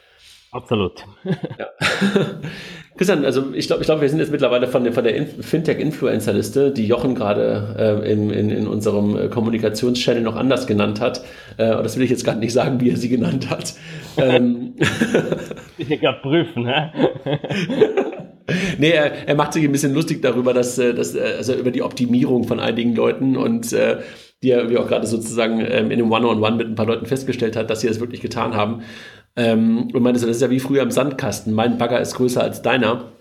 [0.52, 1.06] Absolut.
[1.58, 1.68] Ja.
[3.00, 6.72] Christian, also ich glaube, ich glaube, wir sind jetzt mittlerweile von der, von der Fintech-Influencer-Liste,
[6.72, 11.24] die Jochen gerade äh, in, in, in unserem äh, Kommunikationschannel noch anders genannt hat.
[11.56, 13.74] Äh, das will ich jetzt gerade nicht sagen, wie er sie genannt hat.
[14.18, 14.76] ähm.
[15.78, 16.90] Ich gerade prüfen, hä?
[18.78, 21.72] nee, er, er, macht sich ein bisschen lustig darüber, dass, äh, dass äh, also über
[21.72, 24.00] die Optimierung von einigen Leuten und äh,
[24.44, 26.86] die er, wie auch gerade sozusagen ähm, in einem One-on-One -on -One mit ein paar
[26.86, 28.84] Leuten festgestellt hat, dass sie das wirklich getan haben.
[29.36, 31.54] Ähm, und meinte so, das ist ja wie früher im Sandkasten.
[31.54, 33.12] Mein Bagger ist größer als deiner.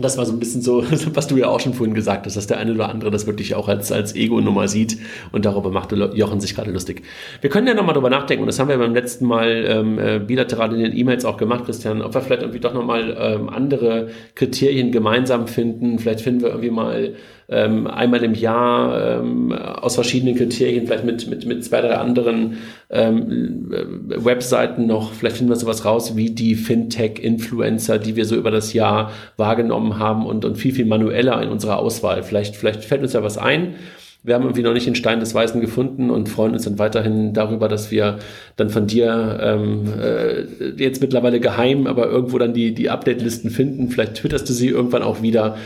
[0.00, 0.84] Das war so ein bisschen so,
[1.14, 3.54] was du ja auch schon vorhin gesagt hast, dass der eine oder andere das wirklich
[3.54, 4.98] auch als, als Ego-Nummer sieht
[5.32, 7.02] und darüber machte Jochen sich gerade lustig.
[7.40, 10.20] Wir können ja nochmal drüber nachdenken und das haben wir beim letzten Mal ähm, äh,
[10.20, 14.10] bilateral in den E-Mails auch gemacht, Christian, ob wir vielleicht irgendwie doch nochmal ähm, andere
[14.36, 15.98] Kriterien gemeinsam finden.
[15.98, 17.14] Vielleicht finden wir irgendwie mal
[17.50, 22.58] ähm, einmal im Jahr ähm, aus verschiedenen Kriterien, vielleicht mit, mit, mit zwei, drei anderen
[22.90, 28.36] ähm, äh, Webseiten noch, vielleicht finden wir sowas raus, wie die Fintech-Influencer, die wir so
[28.36, 32.22] über das Jahr wahrgenommen haben und, und viel, viel manueller in unserer Auswahl.
[32.22, 33.76] Vielleicht, vielleicht fällt uns ja was ein.
[34.22, 37.32] Wir haben irgendwie noch nicht den Stein des Weißen gefunden und freuen uns dann weiterhin
[37.32, 38.18] darüber, dass wir
[38.56, 40.42] dann von dir ähm, äh,
[40.76, 43.88] jetzt mittlerweile geheim, aber irgendwo dann die, die Update-Listen finden.
[43.88, 45.56] Vielleicht twitterst du sie irgendwann auch wieder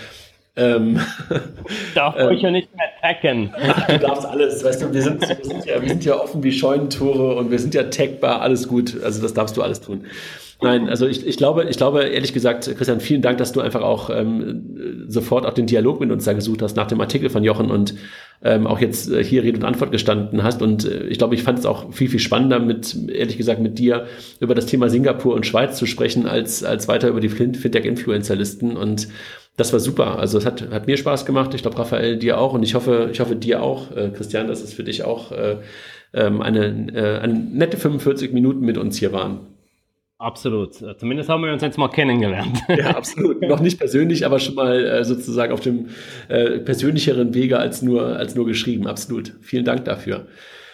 [0.54, 1.00] ähm,
[1.94, 3.52] Darf ähm, euch ja nicht mehr taggen.
[3.88, 6.52] du darfst alles, weißt du, wir sind, wir sind, ja, wir sind ja offen wie
[6.52, 9.02] Scheunentore und wir sind ja tagbar, alles gut.
[9.02, 10.04] Also das darfst du alles tun.
[10.62, 13.82] Nein, also ich, ich glaube, ich glaube, ehrlich gesagt, Christian, vielen Dank, dass du einfach
[13.82, 17.42] auch ähm, sofort auch den Dialog mit uns da gesucht hast nach dem Artikel von
[17.42, 17.94] Jochen und
[18.44, 20.62] ähm, auch jetzt äh, hier Rede und Antwort gestanden hast.
[20.62, 23.78] Und äh, ich glaube, ich fand es auch viel, viel spannender, mit, ehrlich gesagt, mit
[23.80, 24.06] dir
[24.38, 28.76] über das Thema Singapur und Schweiz zu sprechen, als, als weiter über die Fintech-Influencer-Listen.
[28.76, 29.08] Und
[29.56, 30.18] das war super.
[30.18, 31.54] Also es hat, hat mir Spaß gemacht.
[31.54, 32.54] Ich glaube, Raphael, dir auch.
[32.54, 35.56] Und ich hoffe, ich hoffe dir auch, äh, Christian, dass es für dich auch äh,
[36.14, 39.40] ähm, eine, äh, eine nette 45 Minuten mit uns hier waren.
[40.18, 40.74] Absolut.
[40.74, 42.60] Zumindest haben wir uns jetzt mal kennengelernt.
[42.68, 43.42] Ja, absolut.
[43.42, 45.88] Noch nicht persönlich, aber schon mal äh, sozusagen auf dem
[46.28, 48.86] äh, persönlicheren Wege als nur, als nur geschrieben.
[48.86, 49.32] Absolut.
[49.40, 50.26] Vielen Dank dafür.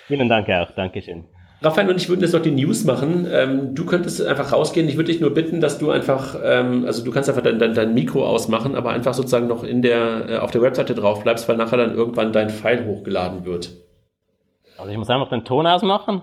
[0.07, 0.71] Vielen Dank auch.
[0.73, 1.25] Dankeschön.
[1.61, 3.27] Raphael und ich würden jetzt noch die News machen.
[3.31, 4.89] Ähm, du könntest einfach rausgehen.
[4.89, 7.75] Ich würde dich nur bitten, dass du einfach, ähm, also du kannst einfach dein, dein,
[7.75, 11.49] dein, Mikro ausmachen, aber einfach sozusagen noch in der, äh, auf der Webseite drauf bleibst,
[11.49, 13.73] weil nachher dann irgendwann dein File hochgeladen wird.
[14.77, 16.23] Also ich muss einfach den Ton ausmachen?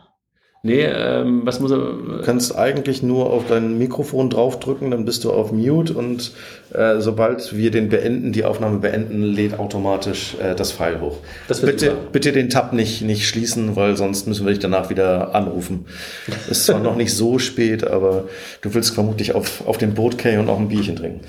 [0.66, 1.78] Nee, ähm, was muss er.
[1.78, 6.32] Du kannst eigentlich nur auf dein Mikrofon draufdrücken, dann bist du auf Mute und
[6.74, 11.18] äh, sobald wir den beenden, die Aufnahme beenden, lädt automatisch äh, das File hoch.
[11.47, 15.36] Das bitte, bitte den Tab nicht, nicht schließen, weil sonst müssen wir dich danach wieder
[15.36, 15.86] anrufen.
[16.49, 18.24] Ist zwar noch nicht so spät, aber
[18.61, 21.22] du willst vermutlich auf, auf den Bootcay und auch ein Bierchen trinken.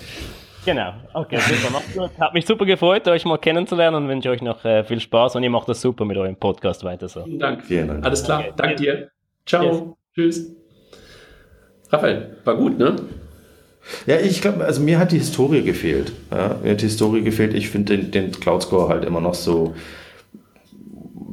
[0.65, 0.95] Genau.
[1.13, 1.75] Okay, super.
[1.75, 2.11] Macht's gut.
[2.19, 5.43] Hat mich super gefreut, euch mal kennenzulernen und wünsche euch noch äh, viel Spaß und
[5.43, 7.23] ihr macht das super mit eurem Podcast weiter so.
[7.23, 7.65] Vielen Dank.
[7.67, 8.07] Vielen Dank.
[8.07, 8.41] Alles klar.
[8.41, 8.53] Okay.
[8.57, 9.11] Dank dir.
[9.47, 9.97] Ciao.
[10.17, 10.35] Yes.
[10.35, 10.51] Tschüss.
[11.91, 12.97] Raphael, war gut, ne?
[14.07, 16.13] Ja, ich glaube, also mir hat die Historie gefehlt.
[16.31, 17.55] Ja, mir hat die Historie gefehlt.
[17.55, 19.75] Ich finde den, den Cloud Score halt immer noch so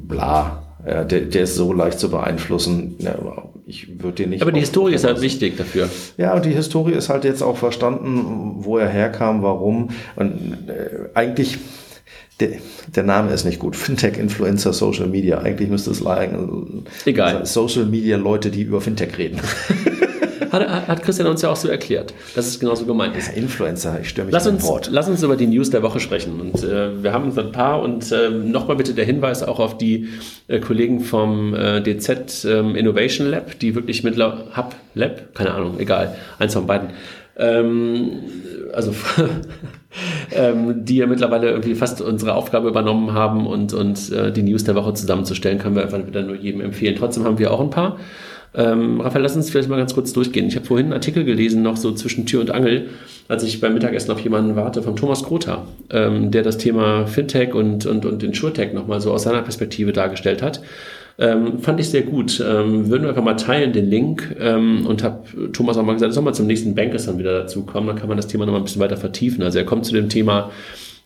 [0.07, 0.63] bla.
[0.85, 2.95] Ja, der, der ist so leicht zu beeinflussen.
[2.99, 3.15] Ja,
[3.65, 4.41] ich würde den nicht.
[4.41, 5.89] Aber die Historie ist halt wichtig dafür.
[6.17, 9.89] Ja, und die Historie ist halt jetzt auch verstanden, wo er herkam, warum.
[10.15, 11.57] Und äh, eigentlich,
[12.39, 12.49] der,
[12.95, 13.75] der Name ist nicht gut.
[13.75, 15.39] Fintech, Influencer, Social Media.
[15.39, 16.85] Eigentlich müsste es lagen.
[17.05, 17.45] Egal.
[17.45, 19.39] Social Media Leute, die über Fintech reden.
[20.53, 23.29] Hat, hat Christian uns ja auch so erklärt, dass es genauso gemeint ist.
[23.29, 24.87] Ja, Influencer, ich störe mich lass uns, Wort.
[24.91, 26.39] Lass uns über die News der Woche sprechen.
[26.39, 29.79] Und äh, wir haben so ein paar und äh, nochmal bitte der Hinweis auch auf
[29.79, 30.09] die
[30.47, 35.79] äh, Kollegen vom äh, DZ ähm, Innovation Lab, die wirklich mittlerweile Hub Lab, keine Ahnung,
[35.79, 36.89] egal, eins von beiden.
[37.37, 38.19] Ähm,
[38.73, 38.93] also
[40.31, 44.63] ähm, die ja mittlerweile irgendwie fast unsere Aufgabe übernommen haben und, und äh, die News
[44.63, 46.95] der Woche zusammenzustellen, können wir einfach wieder nur jedem empfehlen.
[46.97, 47.97] Trotzdem haben wir auch ein paar.
[48.55, 50.47] Ähm, Raphael, lass uns vielleicht mal ganz kurz durchgehen.
[50.47, 52.89] Ich habe vorhin einen Artikel gelesen, noch so zwischen Tür und Angel,
[53.27, 57.55] als ich beim Mittagessen auf jemanden warte, von Thomas Grotha, ähm, der das Thema Fintech
[57.55, 60.61] und, und, und Insurtech nochmal so aus seiner Perspektive dargestellt hat.
[61.19, 62.39] Ähm, fand ich sehr gut.
[62.39, 64.35] Ähm, würden wir einfach mal teilen, den Link.
[64.39, 67.63] Ähm, und habe Thomas auch mal gesagt, soll mal zum nächsten Bankers dann wieder dazu
[67.63, 67.87] kommen.
[67.87, 69.43] Dann kann man das Thema nochmal ein bisschen weiter vertiefen.
[69.43, 70.51] Also er kommt zu dem Thema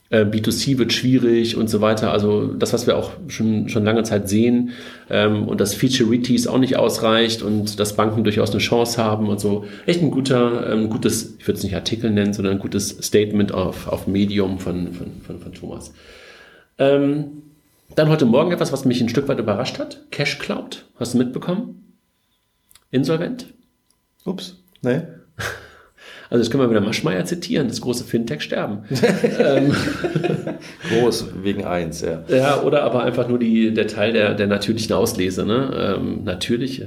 [0.09, 2.11] äh, B2C wird schwierig und so weiter.
[2.11, 4.71] Also das, was wir auch schon, schon lange Zeit sehen
[5.09, 9.39] ähm, und dass Featureities auch nicht ausreicht und dass Banken durchaus eine Chance haben und
[9.39, 9.65] so.
[9.85, 13.53] Echt ein guter, ähm, gutes, ich würde es nicht Artikel nennen, sondern ein gutes Statement
[13.53, 15.93] auf, auf Medium von, von, von, von Thomas.
[16.77, 17.43] Ähm,
[17.97, 20.03] dann heute Morgen etwas, was mich ein Stück weit überrascht hat.
[20.11, 20.85] Cash Cloud.
[20.99, 21.95] Hast du mitbekommen?
[22.91, 23.47] Insolvent?
[24.23, 25.01] Ups, nee.
[26.29, 28.83] Also das können wir wieder Maschmeyer zitieren, das große Fintech sterben.
[29.39, 29.73] ähm,
[30.89, 32.21] Groß, wegen eins, ja.
[32.27, 35.45] Ja, oder aber einfach nur die, der Teil der, der natürlichen Auslese.
[35.45, 35.95] Ne?
[35.95, 36.85] Ähm, natürlich, äh,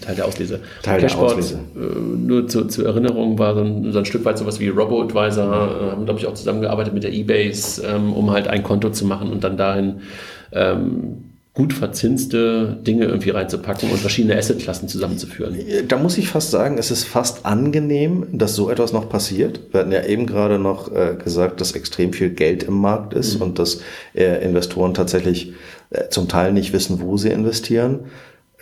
[0.00, 0.60] Teil der Auslese.
[0.82, 1.60] Teil Cashboard, der Auslese.
[1.76, 5.44] Äh, nur zu, zur Erinnerung war so ein, so ein Stück weit sowas wie Robo-Advisor,
[5.44, 9.04] äh, haben glaube ich auch zusammengearbeitet mit der Ebase, ähm, um halt ein Konto zu
[9.04, 10.00] machen und dann dahin
[10.52, 11.24] ähm,
[11.56, 15.56] gut verzinste Dinge irgendwie reinzupacken und verschiedene Assetklassen zusammenzuführen.
[15.88, 19.60] Da muss ich fast sagen, es ist fast angenehm, dass so etwas noch passiert.
[19.72, 23.36] Wir hatten ja eben gerade noch äh, gesagt, dass extrem viel Geld im Markt ist
[23.36, 23.42] mhm.
[23.42, 23.80] und dass
[24.14, 25.54] äh, Investoren tatsächlich
[25.88, 28.00] äh, zum Teil nicht wissen, wo sie investieren.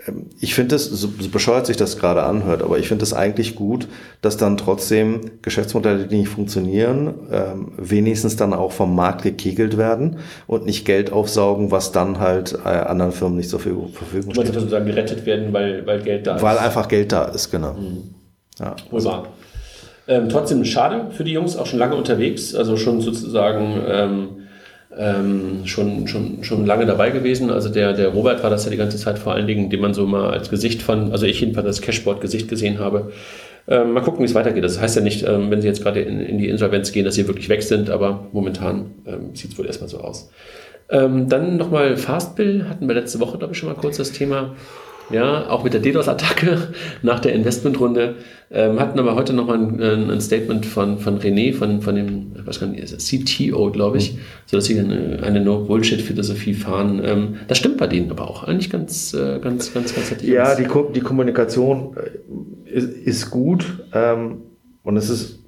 [0.06, 3.54] Ähm, ich finde es, so bescheuert sich das gerade anhört, aber ich finde es eigentlich
[3.54, 3.88] gut,
[4.20, 10.18] dass dann trotzdem Geschäftsmodelle, die nicht funktionieren, ähm, wenigstens dann auch vom Markt gekegelt werden
[10.46, 14.48] und nicht Geld aufsaugen, was dann halt äh, anderen Firmen nicht zur Verfügung steht.
[14.48, 16.42] Du sozusagen gerettet werden, weil, weil Geld da ist.
[16.42, 17.74] Weil einfach Geld da ist, genau.
[17.74, 18.14] Mhm.
[18.58, 18.76] Ja.
[18.90, 19.28] Wohl wahr.
[20.06, 24.28] Ähm, trotzdem schade für die Jungs, auch schon lange unterwegs, also schon sozusagen ähm,
[24.98, 27.50] ähm, schon, schon, schon lange dabei gewesen.
[27.50, 29.94] Also der, der Robert war das ja die ganze Zeit vor allen Dingen, den man
[29.94, 33.12] so mal als Gesicht von, also ich jedenfalls als Cashboard-Gesicht gesehen habe.
[33.66, 34.62] Ähm, mal gucken, wie es weitergeht.
[34.62, 37.14] Das heißt ja nicht, ähm, wenn sie jetzt gerade in, in, die Insolvenz gehen, dass
[37.14, 40.30] sie wirklich weg sind, aber momentan ähm, sieht es wohl erstmal so aus.
[40.90, 44.54] Ähm, dann nochmal Fastbill, hatten wir letzte Woche, glaube ich, schon mal kurz das Thema.
[45.10, 46.68] Ja, auch mit der DDoS-Attacke
[47.02, 48.16] nach der Investmentrunde.
[48.50, 52.60] Ähm, hatten aber heute nochmal ein, ein Statement von, von René, von, von dem, was
[52.60, 54.18] kann ich, CTO, glaube ich, mhm.
[54.46, 57.02] so dass sie eine, eine No-Bullshit-Philosophie fahren.
[57.04, 60.54] Ähm, das stimmt bei denen aber auch eigentlich ganz, äh, ganz, ganz, ganz, ganz Ja,
[60.54, 64.42] die, die Kommunikation äh, ist, ist gut ähm,
[64.82, 65.43] und es ist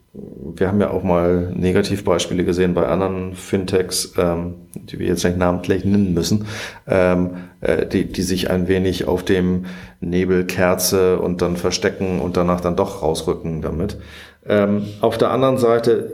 [0.54, 5.36] wir haben ja auch mal Negativbeispiele gesehen bei anderen Fintechs, ähm, die wir jetzt nicht
[5.36, 6.46] namentlich nennen müssen,
[6.86, 9.66] ähm, äh, die, die sich ein wenig auf dem
[10.00, 13.98] Nebel Kerze und dann verstecken und danach dann doch rausrücken damit.
[14.48, 16.12] Ähm, auf der anderen Seite,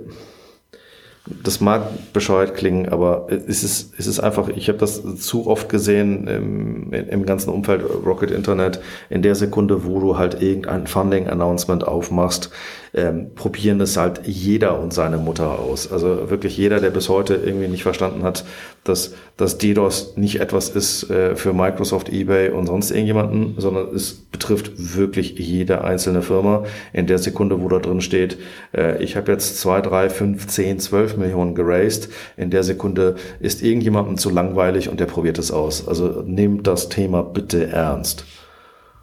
[1.44, 5.68] das mag bescheuert klingen, aber es ist, es ist einfach, ich habe das zu oft
[5.68, 11.86] gesehen im, im ganzen Umfeld Rocket Internet, in der Sekunde, wo du halt irgendein Funding-Announcement
[11.86, 12.50] aufmachst,
[12.94, 15.90] ähm, probieren es halt jeder und seine Mutter aus.
[15.90, 18.44] Also wirklich jeder, der bis heute irgendwie nicht verstanden hat,
[18.84, 24.12] dass, dass DDoS nicht etwas ist äh, für Microsoft, eBay und sonst irgendjemanden, sondern es
[24.12, 26.64] betrifft wirklich jede einzelne Firma.
[26.92, 28.36] In der Sekunde, wo da drin steht,
[28.76, 33.62] äh, ich habe jetzt zwei, drei, fünf, zehn, zwölf Millionen geraced, in der Sekunde ist
[33.62, 35.88] irgendjemandem zu langweilig und der probiert es aus.
[35.88, 38.26] Also nehmt das Thema bitte ernst.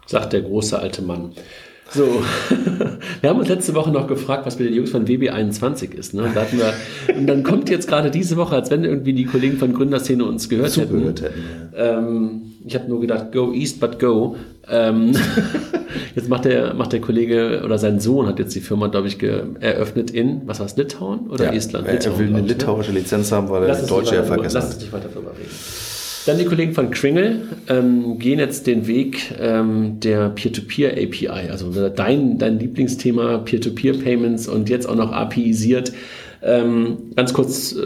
[0.06, 1.32] Sagt der große alte Mann.
[1.92, 2.22] So,
[3.20, 6.14] wir haben uns letzte Woche noch gefragt, was mit den Jungs von WB21 ist.
[6.14, 6.22] Ne?
[6.22, 6.72] Und, da wir,
[7.16, 10.48] und dann kommt jetzt gerade diese Woche, als wenn irgendwie die Kollegen von Gründerszene uns
[10.48, 11.34] gehört Zugehört hätten.
[11.34, 11.98] hätten ja.
[11.98, 14.36] ähm, ich habe nur gedacht, go east but go.
[14.68, 15.12] Ähm,
[16.14, 19.20] jetzt macht der, macht der Kollege oder sein Sohn hat jetzt die Firma, glaube ich,
[19.22, 21.90] eröffnet in, was war es, Litauen oder ja, Estland?
[21.90, 22.48] Litauen, er will eine ne?
[22.48, 24.64] litauische Lizenz haben, weil er Deutsche ja vergessen hat.
[24.64, 25.50] Lass uns nicht weiter darüber reden.
[26.26, 32.36] Dann die Kollegen von Kringle ähm, gehen jetzt den Weg ähm, der Peer-to-Peer-API, also dein,
[32.38, 35.92] dein Lieblingsthema Peer-to-Peer-Payments und jetzt auch noch APIisiert
[36.42, 37.82] Ähm, ganz kurz, äh,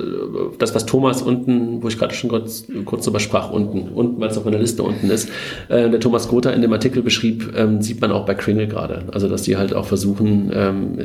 [0.59, 4.31] das, was Thomas unten, wo ich gerade schon kurz, kurz drüber sprach, unten, unten, weil
[4.31, 5.29] es auf meiner Liste unten ist,
[5.69, 9.05] äh, der Thomas Gotha in dem Artikel beschrieb, ähm, sieht man auch bei Kringle gerade.
[9.13, 10.99] Also, dass die halt auch versuchen, ähm,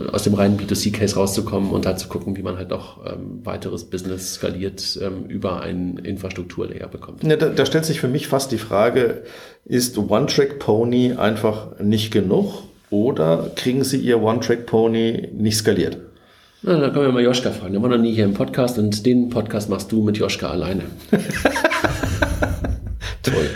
[0.00, 3.40] äh, aus dem reinen B2C-Case rauszukommen und halt zu gucken, wie man halt auch ähm,
[3.44, 7.22] weiteres Business skaliert ähm, über einen Infrastrukturlayer bekommt.
[7.22, 9.22] Ja, da, da stellt sich für mich fast die Frage,
[9.64, 15.98] ist One-Trick-Pony einfach nicht genug oder kriegen sie ihr One-Trick-Pony nicht skaliert?
[16.68, 17.74] Na, da können wir mal Joschka fragen.
[17.74, 20.82] Der war noch nie hier im Podcast und den Podcast machst du mit Joschka alleine.
[23.22, 23.48] Toll.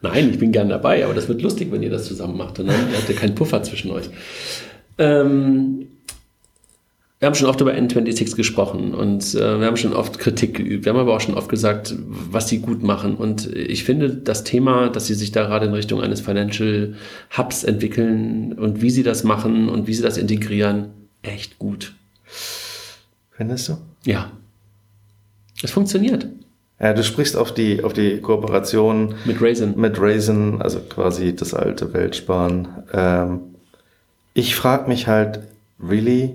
[0.00, 2.58] Nein, ich bin gern dabei, aber das wird lustig, wenn ihr das zusammen macht.
[2.58, 4.10] Und dann habt ihr keinen Puffer zwischen euch.
[4.98, 5.86] Ähm,
[7.20, 10.84] wir haben schon oft über N26 gesprochen und äh, wir haben schon oft Kritik geübt.
[10.84, 13.14] Wir haben aber auch schon oft gesagt, was sie gut machen.
[13.14, 16.94] Und ich finde das Thema, dass sie sich da gerade in Richtung eines Financial
[17.38, 20.88] Hubs entwickeln und wie sie das machen und wie sie das integrieren,
[21.22, 21.94] echt gut.
[23.30, 23.78] Findest du?
[24.04, 24.30] Ja.
[25.62, 26.26] Es funktioniert.
[26.80, 29.74] Ja, du sprichst auf die, auf die Kooperation mit Raisin.
[29.78, 32.68] Mit Raisin, also quasi das alte Weltsparen.
[32.92, 33.40] Ähm,
[34.34, 35.40] ich frage mich halt,
[35.80, 36.34] really,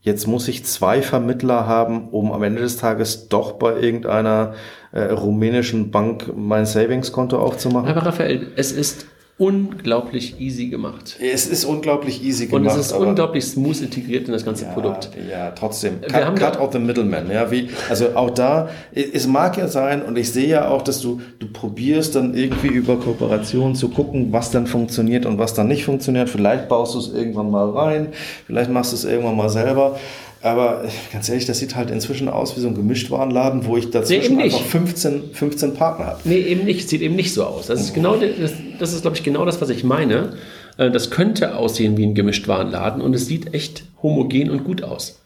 [0.00, 4.54] jetzt muss ich zwei Vermittler haben, um am Ende des Tages doch bei irgendeiner
[4.90, 7.88] äh, rumänischen Bank mein Savings-Konto aufzumachen?
[7.88, 9.06] Aber Raphael, es ist
[9.38, 11.18] unglaublich easy gemacht.
[11.20, 12.74] Es ist unglaublich easy gemacht.
[12.74, 15.10] Und es ist unglaublich smooth integriert in das ganze ja, Produkt.
[15.30, 16.00] Ja, trotzdem.
[16.00, 17.30] Cut, Wir haben cut out the middleman.
[17.30, 21.02] Ja, wie, also auch da, es mag ja sein, und ich sehe ja auch, dass
[21.02, 25.68] du, du probierst dann irgendwie über Kooperation zu gucken, was dann funktioniert und was dann
[25.68, 26.30] nicht funktioniert.
[26.30, 28.08] Vielleicht baust du es irgendwann mal rein,
[28.46, 29.98] vielleicht machst du es irgendwann mal selber.
[30.42, 34.36] Aber ganz ehrlich, das sieht halt inzwischen aus wie so ein Gemischtwarenladen, wo ich dazwischen
[34.36, 36.20] nee, einfach 15, 15 Partner habe.
[36.24, 36.88] Nee, eben nicht.
[36.88, 37.66] Sieht eben nicht so aus.
[37.66, 40.34] Das ist genau, das, das ist, glaube ich, genau das, was ich meine.
[40.76, 45.20] Äh, das könnte aussehen wie ein Gemischtwarenladen und es sieht echt homogen und gut aus.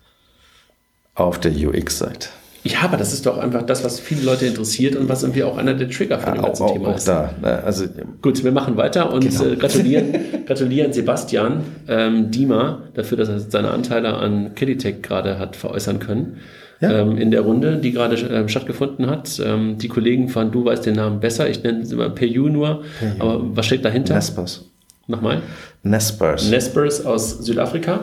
[1.15, 2.29] Auf der UX-Seite.
[2.63, 5.57] Ja, aber das ist doch einfach das, was viele Leute interessiert und was irgendwie auch
[5.57, 7.09] einer der Trigger für ja, dem ganzen auch, Thema auch ist.
[7.09, 7.87] Da, ne, also,
[8.21, 9.45] Gut, wir machen weiter und genau.
[9.45, 10.15] äh, gratulieren,
[10.47, 16.37] gratulieren Sebastian ähm, Diemer dafür, dass er seine Anteile an Kidditech gerade hat veräußern können.
[16.81, 17.01] Ja.
[17.01, 19.41] Ähm, in der Runde, die gerade äh, stattgefunden hat.
[19.45, 22.85] Ähm, die Kollegen von Du weißt den Namen besser, ich nenne es immer PU nur,
[23.01, 23.23] PU.
[23.23, 24.15] aber was steht dahinter?
[24.15, 24.65] Nespers.
[25.07, 25.43] Nochmal?
[25.83, 26.49] Nespers.
[26.49, 28.01] Nespers aus Südafrika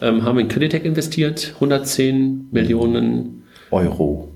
[0.00, 0.08] ja.
[0.08, 3.39] ähm, haben in Creditec investiert, 110 Millionen
[3.70, 4.28] Euro.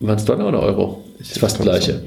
[0.00, 1.04] Waren es Dollar oder Euro?
[1.18, 2.02] Das ist fast das Gleiche.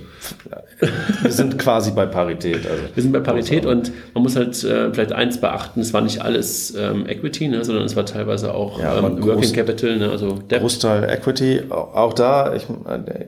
[1.21, 2.67] Wir sind quasi bei Parität.
[2.69, 2.83] Also.
[2.93, 6.21] Wir sind bei Parität und man muss halt äh, vielleicht eins beachten, es war nicht
[6.21, 10.09] alles ähm, Equity, ne, sondern es war teilweise auch ja, ähm, Working Groß, Capital, ne,
[10.09, 10.59] also Debt.
[10.59, 11.61] Großteil Equity.
[11.69, 13.25] Auch da, ich, äh,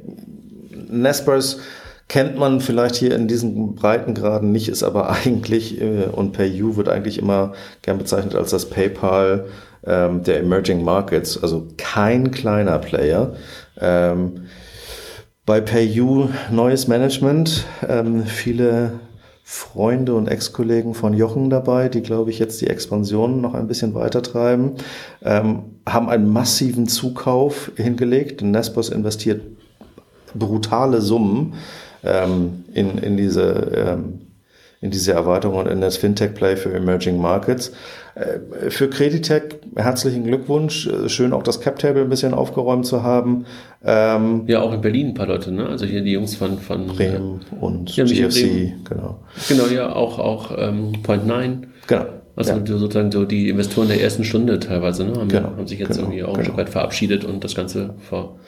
[0.89, 1.59] Nespers
[2.07, 6.89] kennt man vielleicht hier in diesen Breitengraden nicht, ist aber eigentlich, äh, und PayU wird
[6.89, 9.45] eigentlich immer gern bezeichnet als das PayPal
[9.88, 13.33] ähm, der Emerging Markets, also kein kleiner Player.
[13.79, 14.47] Ähm,
[15.45, 18.99] bei PayU neues Management, ähm, viele
[19.43, 23.93] Freunde und Ex-Kollegen von Jochen dabei, die, glaube ich, jetzt die Expansion noch ein bisschen
[23.93, 24.73] weiter treiben,
[25.23, 28.41] ähm, haben einen massiven Zukauf hingelegt.
[28.41, 29.41] Nespos investiert
[30.35, 31.53] brutale Summen
[32.03, 34.19] ähm, in, in diese ähm,
[34.79, 37.71] in diese Erweiterung und in das Fintech-Play für Emerging Markets.
[38.18, 39.43] Äh, für Creditech
[39.76, 40.88] herzlichen Glückwunsch.
[40.88, 43.45] Äh, schön auch das Cap-Table ein bisschen aufgeräumt zu haben.
[43.84, 45.68] Ähm, ja, auch in Berlin ein paar Leute, ne?
[45.68, 49.20] Also hier die Jungs von, von Bremen äh, und ja, GFC, genau.
[49.47, 51.61] Genau, ja, auch, auch ähm, Point Nine.
[51.86, 52.05] Genau.
[52.36, 52.65] Also ja.
[52.65, 55.20] sozusagen so die Investoren der ersten Stunde teilweise, ne?
[55.20, 56.39] Haben, genau, haben sich jetzt genau, irgendwie auch genau.
[56.39, 58.39] ein Stück weit verabschiedet und das Ganze vor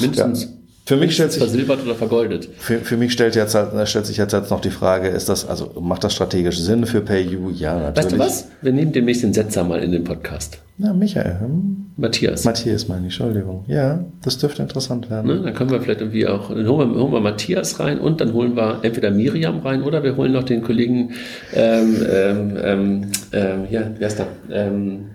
[0.00, 0.50] mindestens ja.
[0.86, 2.48] Für mich stellt sich versilbert oder vergoldet.
[2.58, 5.44] Für, für mich stellt, jetzt halt, stellt sich jetzt halt noch die Frage, ist das,
[5.44, 7.50] also macht das strategisch Sinn für PayU?
[7.50, 7.96] Ja, natürlich.
[7.96, 8.48] Weißt du was?
[8.62, 10.60] Wir nehmen demnächst den Setzer mal in den Podcast.
[10.78, 11.40] Ja, Michael.
[11.40, 11.86] Hm?
[11.96, 12.44] Matthias.
[12.44, 13.64] Matthias meine ich, Entschuldigung.
[13.66, 15.26] Ja, das dürfte interessant werden.
[15.26, 18.20] Ne, dann können wir vielleicht irgendwie auch, dann holen wir, holen wir Matthias rein und
[18.20, 21.14] dann holen wir entweder Miriam rein oder wir holen noch den Kollegen,
[21.52, 24.26] ähm, ähm, ähm, ja, wer ist da?
[24.52, 25.06] Ähm,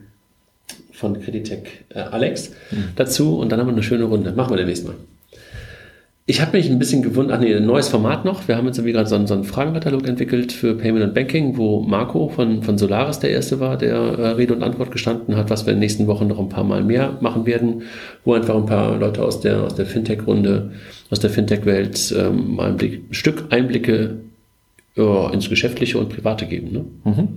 [0.92, 2.90] von Creditec äh, Alex hm.
[2.98, 4.34] dazu und dann haben wir eine schöne Runde.
[4.34, 4.96] Machen wir demnächst mal.
[6.32, 8.48] Ich habe mich ein bisschen gewundert, ach nee, ein neues Format noch.
[8.48, 11.58] Wir haben jetzt irgendwie gerade so einen, so einen Fragenkatalog entwickelt für Payment und Banking,
[11.58, 15.50] wo Marco von, von Solaris der Erste war, der äh, Rede und Antwort gestanden hat,
[15.50, 17.82] was wir in den nächsten Wochen noch ein paar Mal mehr machen werden,
[18.24, 20.72] wo einfach ein paar Leute aus der, aus der Fintech-Runde,
[21.10, 24.22] aus der Fintech-Welt ähm, mal ein, Blick, ein Stück Einblicke
[24.96, 26.72] ja, ins Geschäftliche und Private geben.
[26.72, 26.86] Ne?
[27.04, 27.28] Mhm.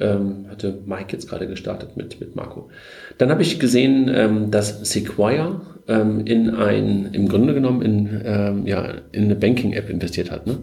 [0.00, 2.68] Ähm, hatte Mike jetzt gerade gestartet mit, mit Marco.
[3.16, 8.66] Dann habe ich gesehen, ähm, dass Sequire ähm, in ein, im Grunde genommen in, ähm,
[8.66, 10.46] ja, in eine Banking-App investiert hat.
[10.46, 10.58] Ne?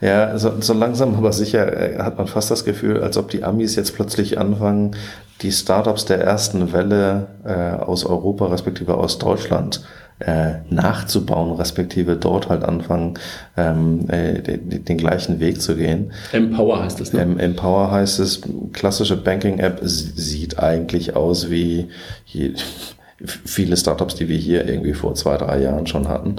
[0.00, 3.44] Ja, so, so langsam aber sicher äh, hat man fast das Gefühl, als ob die
[3.44, 4.96] Amis jetzt plötzlich anfangen,
[5.42, 9.82] die Startups der ersten Welle äh, aus Europa respektive aus Deutschland
[10.20, 13.14] äh, nachzubauen, respektive dort halt anfangen,
[13.56, 16.12] ähm, äh, den, den, gleichen Weg zu gehen.
[16.32, 17.22] Empower heißt es, ne?
[17.22, 18.42] Ähm, Empower heißt es,
[18.72, 21.88] klassische Banking-App sieht eigentlich aus wie
[22.24, 22.52] je,
[23.26, 26.36] viele Startups, die wir hier irgendwie vor zwei, drei Jahren schon hatten.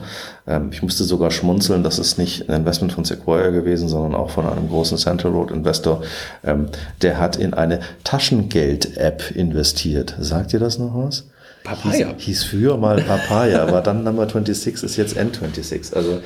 [0.48, 4.30] Ähm, ich musste sogar schmunzeln, das ist nicht ein Investment von Sequoia gewesen, sondern auch
[4.30, 6.02] von einem großen Central Road Investor.
[6.44, 6.68] Ähm,
[7.02, 10.16] der hat in eine Taschengeld-App investiert.
[10.20, 11.26] Sagt ihr das noch was?
[11.64, 12.10] Papaya.
[12.10, 15.96] Hieß, hieß früher mal Papaya, war dann Number 26, ist jetzt N26.
[15.96, 16.22] Also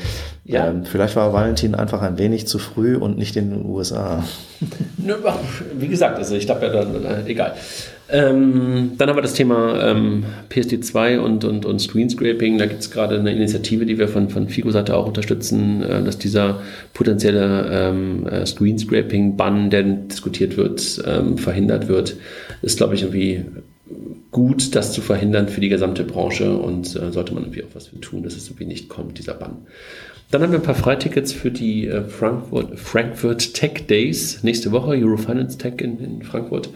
[0.45, 0.67] ja.
[0.67, 4.23] ähm, vielleicht war Valentin einfach ein wenig zu früh und nicht in den USA.
[5.77, 7.53] Wie gesagt, also ich glaube ja dann, äh, egal.
[8.09, 12.57] Ähm, dann haben wir das Thema ähm, PSD2 und, und, und Screenscraping.
[12.57, 16.17] Da gibt es gerade eine Initiative, die wir von, von FIGO-Seite auch unterstützen, äh, dass
[16.17, 16.61] dieser
[16.93, 22.15] potenzielle ähm, äh, Screenscraping-Bann, der diskutiert wird, ähm, verhindert wird.
[22.61, 23.45] Ist, glaube ich, irgendwie
[24.31, 27.87] gut, das zu verhindern für die gesamte Branche und äh, sollte man irgendwie auch was
[27.87, 29.57] für tun, dass es irgendwie nicht kommt, dieser Bann.
[30.29, 34.91] Dann haben wir ein paar Freitickets für die äh, Frankfurt, Frankfurt Tech Days nächste Woche,
[34.91, 36.69] Eurofinance Tech in, in Frankfurt.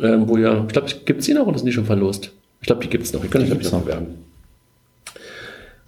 [0.00, 2.32] Ähm, wo ja, ich glaube, gibt es die noch oder sind die schon verlost?
[2.60, 3.22] Ich glaube, die gibt es noch.
[3.22, 4.06] Ich kann nicht noch bewerben.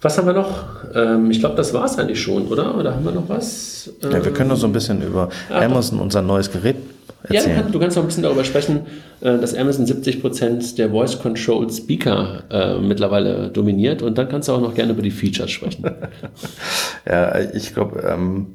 [0.01, 0.65] Was haben wir noch?
[0.93, 2.77] Ähm, ich glaube, das war es eigentlich schon, oder?
[2.77, 3.89] Oder haben wir noch was?
[4.03, 6.75] Ähm, ja, wir können noch so ein bisschen über ah, Amazon, unser neues Gerät,
[7.23, 7.49] erzählen.
[7.49, 8.81] Ja, du, kann, du, kannst noch ein bisschen darüber sprechen,
[9.21, 14.53] äh, dass Amazon 70% der Voice Control Speaker äh, mittlerweile dominiert und dann kannst du
[14.53, 15.83] auch noch gerne über die Features sprechen.
[17.07, 18.47] ja, ich glaube, ähm,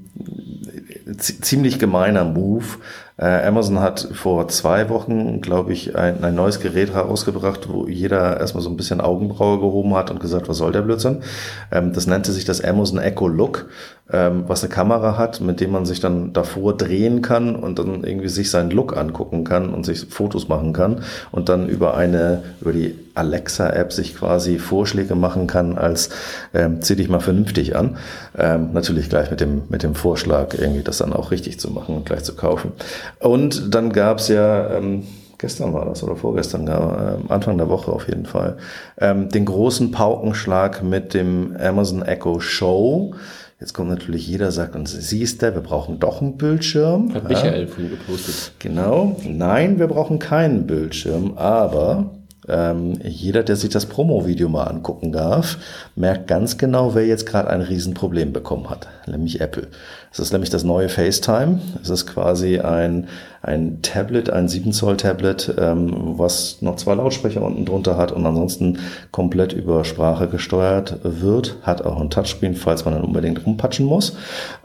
[1.17, 2.65] ziemlich gemeiner Move.
[3.19, 8.39] Äh, Amazon hat vor zwei Wochen, glaube ich, ein, ein neues Gerät herausgebracht, wo jeder
[8.39, 11.23] erstmal so ein bisschen Augenbraue gehoben hat und gesagt, was soll der Blödsinn?
[11.73, 13.67] Ähm, das nannte sich das Amazon Echo Look,
[14.13, 18.05] ähm, was eine Kamera hat, mit dem man sich dann davor drehen kann und dann
[18.05, 21.03] irgendwie sich seinen Look angucken kann und sich Fotos machen kann
[21.33, 26.11] und dann über eine, über die Alexa-App sich quasi Vorschläge machen kann als
[26.55, 27.97] ähm, zieh dich mal vernünftig an.
[28.39, 31.97] Ähm, natürlich gleich mit dem, mit dem Vorschlag, irgendwie das dann auch richtig zu machen
[31.97, 32.73] und gleich zu kaufen.
[33.21, 35.05] Und dann gab's ja, ähm,
[35.39, 38.57] gestern war das oder vorgestern, äh, Anfang der Woche auf jeden Fall,
[39.01, 43.15] ähm, den großen Paukenschlag mit dem Amazon Echo Show.
[43.61, 47.13] Jetzt kommt natürlich jeder, sagt uns, siehst du, wir brauchen doch einen Bildschirm.
[47.13, 47.67] Hat Michael ja.
[47.67, 48.53] von gepostet.
[48.61, 49.17] Genau.
[49.25, 52.11] Nein, wir brauchen keinen Bildschirm, aber
[52.49, 55.59] ähm, jeder, der sich das Promo-Video mal angucken darf,
[55.95, 59.69] merkt ganz genau, wer jetzt gerade ein Riesenproblem bekommen hat, nämlich Apple.
[60.11, 61.61] Es ist nämlich das neue FaceTime.
[61.83, 63.09] Es ist quasi ein,
[63.43, 68.25] ein Tablet, ein 7 Zoll Tablet, ähm, was noch zwei Lautsprecher unten drunter hat und
[68.25, 68.79] ansonsten
[69.13, 71.57] komplett über Sprache gesteuert wird.
[71.63, 74.17] Hat auch ein Touchscreen, falls man dann unbedingt rumpatschen muss.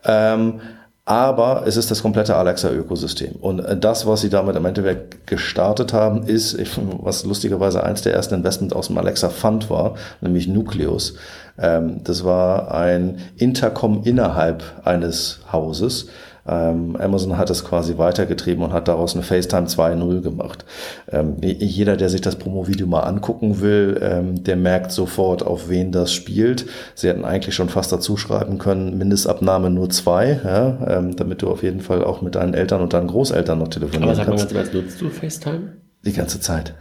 [0.06, 0.62] Ähm,
[1.06, 3.34] aber es ist das komplette Alexa-Ökosystem.
[3.36, 8.14] Und äh, das, was sie damit im Endeffekt gestartet haben, ist, was lustigerweise eins der
[8.14, 11.16] ersten Investments aus dem Alexa Fund war, nämlich Nucleus.
[11.58, 16.08] Ähm, das war ein Intercom innerhalb eines Hauses,
[16.48, 20.66] ähm, Amazon hat es quasi weitergetrieben und hat daraus eine FaceTime 2.0 gemacht.
[21.12, 25.92] Ähm, jeder, der sich das Promo-Video mal angucken will, ähm, der merkt sofort, auf wen
[25.92, 26.66] das spielt.
[26.96, 31.64] Sie hätten eigentlich schon fast dazu schreiben können, Mindestabnahme nur zwei, ja, damit du auf
[31.64, 34.52] jeden Fall auch mit deinen Eltern und deinen Großeltern noch telefonieren Aber sag kannst.
[34.52, 35.74] Aber sag mal nutzt du FaceTime?
[36.06, 36.74] Die ganze Zeit.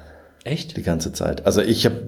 [0.45, 0.76] Echt?
[0.76, 1.47] Die ganze Zeit.
[1.47, 2.03] Also ich habe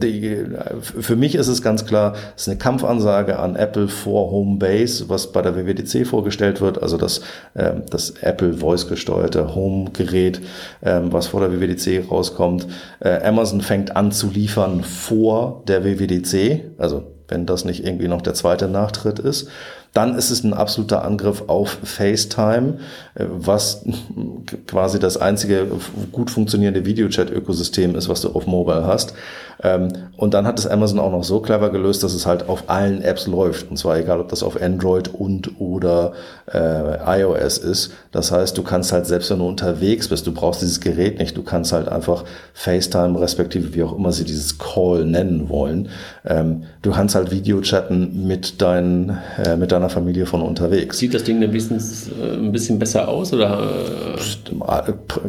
[0.81, 5.09] für mich ist es ganz klar, es ist eine Kampfansage an Apple vor Home Base,
[5.09, 7.21] was bei der WWDC vorgestellt wird, also das,
[7.55, 10.41] äh, das Apple Voice gesteuerte Home Gerät,
[10.81, 12.67] äh, was vor der WWDC rauskommt.
[12.99, 17.05] Äh, Amazon fängt an zu liefern vor der WWDC, also
[17.35, 19.49] wenn das nicht irgendwie noch der zweite Nachtritt ist.
[19.93, 22.79] Dann ist es ein absoluter Angriff auf FaceTime,
[23.15, 23.85] äh, was
[24.67, 25.67] quasi das einzige
[26.11, 29.15] gut funktionierende Videochat-Ökosystem ist, was du auf Mobile hast.
[29.63, 32.65] Ähm, und dann hat es Amazon auch noch so clever gelöst, dass es halt auf
[32.69, 33.71] allen Apps läuft.
[33.71, 36.13] Und zwar egal, ob das auf Android und oder
[36.53, 37.93] äh, iOS ist.
[38.11, 41.37] Das heißt, du kannst halt selbst wenn du unterwegs bist, du brauchst dieses Gerät nicht,
[41.37, 45.89] du kannst halt einfach FaceTime respektive wie auch immer sie dieses Call nennen wollen.
[46.25, 50.99] Ähm, du kannst halt Videochatten mit deinen äh, mit deiner deiner Familie von unterwegs.
[50.99, 51.79] Sieht das Ding ein bisschen,
[52.21, 54.17] äh, ein bisschen besser aus oder?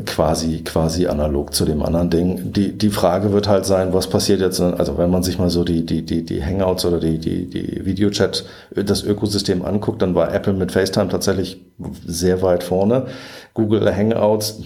[0.06, 2.54] Quasi, quasi analog zu dem anderen Ding.
[2.54, 5.64] Die, die Frage wird halt sein, was passiert jetzt, also wenn man sich mal so
[5.64, 10.34] die, die, die, die Hangouts oder die, die, die Videochat, das Ökosystem anguckt, dann war
[10.34, 11.62] Apple mit FaceTime tatsächlich
[12.06, 13.08] sehr weit vorne.
[13.54, 14.62] Google Hangouts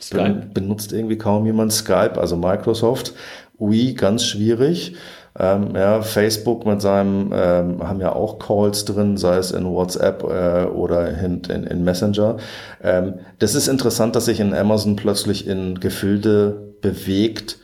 [0.00, 0.46] Skype.
[0.54, 3.12] benutzt irgendwie kaum jemand Skype, also Microsoft.
[3.58, 4.94] Wii ganz schwierig.
[5.38, 10.24] Ähm, ja, Facebook mit seinem, ähm, haben ja auch Calls drin, sei es in WhatsApp
[10.24, 12.38] äh, oder in, in, in Messenger.
[12.82, 17.58] Ähm, das ist interessant, dass sich in Amazon plötzlich in Gefilde bewegt,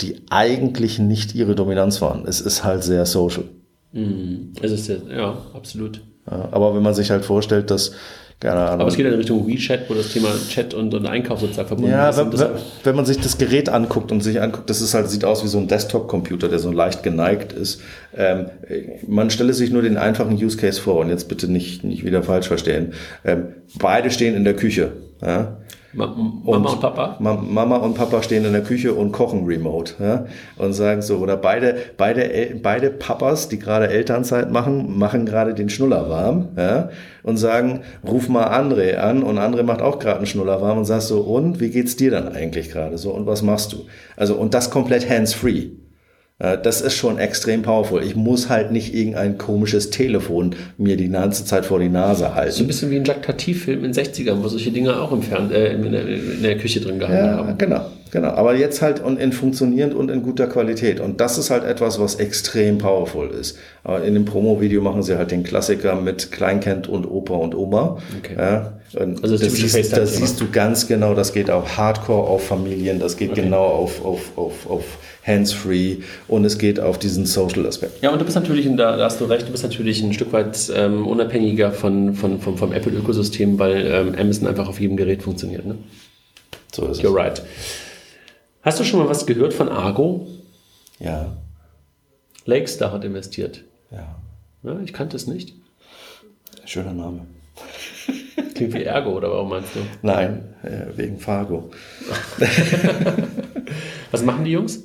[0.00, 2.26] die eigentlich nicht ihre Dominanz waren.
[2.26, 3.44] Es ist halt sehr social.
[3.92, 4.52] Mhm.
[4.60, 6.00] Es ist ja, ja absolut.
[6.30, 7.92] Ja, aber wenn man sich halt vorstellt, dass
[8.44, 8.80] keine Ahnung.
[8.80, 11.90] Aber es geht in Richtung WeChat, wo das Thema Chat und, und Einkauf sozusagen verbunden
[11.90, 12.18] ja, ist.
[12.18, 12.48] Wenn, wenn,
[12.82, 15.48] wenn man sich das Gerät anguckt und sich anguckt, das ist halt, sieht aus wie
[15.48, 17.80] so ein Desktop-Computer, der so leicht geneigt ist.
[18.14, 18.46] Ähm,
[19.08, 22.22] man stelle sich nur den einfachen Use Case vor und jetzt bitte nicht, nicht wieder
[22.22, 22.92] falsch verstehen.
[23.24, 23.46] Ähm,
[23.78, 24.92] beide stehen in der Küche.
[25.22, 25.56] Ja?
[25.94, 27.16] Mama und, Papa?
[27.20, 29.94] Mama und Papa stehen in der Küche und kochen remote.
[30.00, 30.26] Ja?
[30.56, 35.68] Und sagen so, oder beide, beide, beide Papas, die gerade Elternzeit machen, machen gerade den
[35.68, 36.48] Schnuller warm.
[36.56, 36.90] Ja?
[37.22, 40.84] Und sagen, ruf mal André an und André macht auch gerade einen Schnuller warm und
[40.84, 43.86] sagst so, und wie geht's dir dann eigentlich gerade so und was machst du?
[44.16, 45.70] Also, und das komplett hands-free.
[46.38, 48.02] Äh, das ist schon extrem powerful.
[48.02, 52.52] Ich muss halt nicht irgendein komisches Telefon mir die ganze Zeit vor die Nase halten.
[52.52, 55.22] So ein bisschen wie ein Jacques Tati-Film in den 60ern, wo solche Dinge auch im
[55.22, 57.58] Fern äh, in, der, in, der, Küche drin gehabt ja, haben.
[57.58, 58.28] Genau, genau.
[58.30, 60.98] Aber jetzt halt und in funktionierend und in guter Qualität.
[60.98, 63.56] Und das ist halt etwas, was extrem powerful ist.
[63.84, 67.98] Aber in dem Promo-Video machen sie halt den Klassiker mit Kleinkind und Opa und Oma.
[68.18, 68.34] Okay.
[68.36, 72.28] Ja, und also das, das, siehst, das siehst, du ganz genau, das geht auch Hardcore
[72.28, 73.42] auf Familien, das geht okay.
[73.42, 74.84] genau auf, auf, auf, auf
[75.26, 75.98] hands-free
[76.28, 78.02] und es geht auf diesen Social-Aspekt.
[78.02, 80.32] Ja, und du bist natürlich, da, da hast du recht, du bist natürlich ein Stück
[80.32, 85.22] weit ähm, unabhängiger von, von, vom, vom Apple-Ökosystem, weil ähm, Amazon einfach auf jedem Gerät
[85.22, 85.64] funktioniert.
[85.64, 85.78] Ne?
[86.72, 87.16] So ist You're es.
[87.16, 87.42] right.
[88.62, 90.26] Hast du schon mal was gehört von Argo?
[90.98, 91.36] Ja.
[92.46, 93.64] Lakestar hat investiert.
[93.90, 94.16] Ja.
[94.62, 95.54] ja ich kannte es nicht.
[96.64, 97.26] Schöner Name.
[98.54, 99.80] Klingt wie Ergo, oder warum meinst du?
[100.02, 101.70] Nein, äh, wegen Fargo.
[104.10, 104.84] Was machen die Jungs?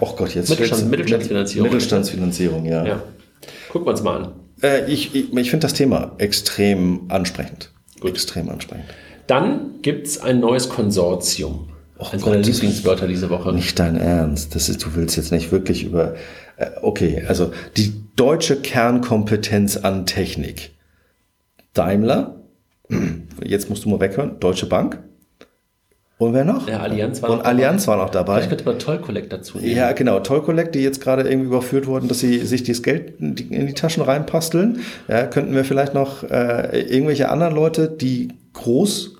[0.00, 1.68] Oh Gott, jetzt Mittelstand, Mittelstandsfinanzierung.
[1.68, 2.86] Mittelstandsfinanzierung, ja.
[2.86, 3.02] ja.
[3.68, 4.32] Gucken wir uns mal an.
[4.62, 7.72] Äh, ich ich, ich finde das Thema extrem ansprechend.
[8.00, 8.10] Gut.
[8.10, 8.86] Extrem ansprechend.
[9.26, 11.70] Dann gibt es ein neues Konsortium.
[11.98, 13.52] Oh Eines meiner Lieblingswörter diese Woche.
[13.52, 14.54] Nicht dein Ernst.
[14.54, 16.14] Das ist, du willst jetzt nicht wirklich über.
[16.56, 20.72] Äh, okay, also die deutsche Kernkompetenz an Technik.
[21.72, 22.35] Daimler,
[23.44, 25.02] jetzt musst du mal weghören, Deutsche Bank,
[26.18, 26.66] und wer noch?
[26.66, 27.98] Ja, Allianz war Und noch Allianz dabei.
[27.98, 28.34] war noch dabei.
[28.36, 29.76] Vielleicht könnte man Toll Collect dazu nehmen.
[29.76, 30.20] Ja, genau.
[30.20, 33.74] Toll Collect, die jetzt gerade irgendwie überführt wurden, dass sie sich das Geld in die
[33.74, 34.80] Taschen reinpasteln.
[35.08, 39.15] Ja, könnten wir vielleicht noch äh, irgendwelche anderen Leute, die groß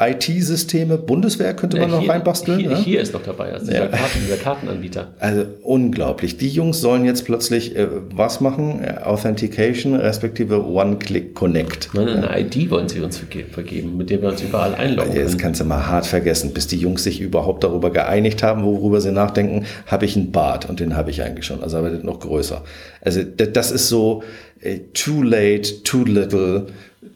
[0.00, 2.58] IT-Systeme, Bundeswehr könnte man ja, noch reinbasteln.
[2.58, 2.76] Hier, ja?
[2.78, 3.88] hier ist noch dabei, also dieser, ja.
[3.88, 5.08] Karten, dieser Kartenanbieter.
[5.18, 6.38] Also unglaublich.
[6.38, 8.80] Die Jungs sollen jetzt plötzlich äh, was machen?
[9.04, 11.90] Authentication respektive One-Click-Connect.
[11.92, 15.14] Nein, eine ID wollen sie uns vergeben, mit der wir uns überall einloggen.
[15.14, 19.02] Das kannst du mal hart vergessen, bis die Jungs sich überhaupt darüber geeinigt haben, worüber
[19.02, 22.20] sie nachdenken, habe ich einen Bart und den habe ich eigentlich schon, also aber noch
[22.20, 22.64] größer.
[23.02, 24.22] Also das ist so
[24.62, 26.66] äh, too late, too little,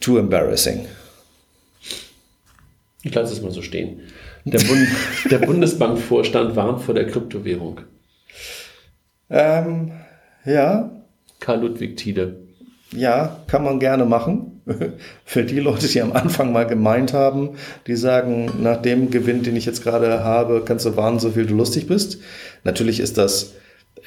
[0.00, 0.80] too embarrassing.
[3.04, 4.00] Ich lasse es mal so stehen.
[4.44, 4.88] Der, Bund,
[5.30, 7.82] der Bundesbankvorstand warnt vor der Kryptowährung.
[9.30, 9.92] Ähm,
[10.44, 10.90] ja.
[11.38, 12.40] Karl Ludwig Tiede.
[12.92, 14.62] Ja, kann man gerne machen.
[15.24, 17.50] Für die Leute, die am Anfang mal gemeint haben,
[17.86, 21.44] die sagen, nach dem Gewinn, den ich jetzt gerade habe, kannst du warnen, so viel
[21.44, 22.18] du lustig bist.
[22.62, 23.54] Natürlich ist das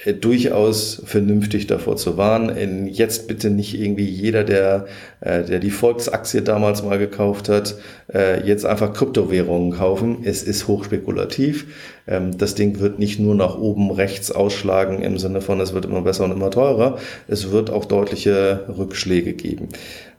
[0.05, 2.87] durchaus vernünftig davor zu warnen.
[2.87, 4.85] Jetzt bitte nicht irgendwie jeder, der,
[5.21, 7.75] äh, der die Volksaktie damals mal gekauft hat,
[8.13, 10.19] äh, jetzt einfach Kryptowährungen kaufen.
[10.23, 11.65] Es ist hochspekulativ.
[12.07, 15.85] Ähm, das Ding wird nicht nur nach oben rechts ausschlagen im Sinne von, es wird
[15.85, 16.99] immer besser und immer teurer.
[17.27, 19.69] Es wird auch deutliche Rückschläge geben.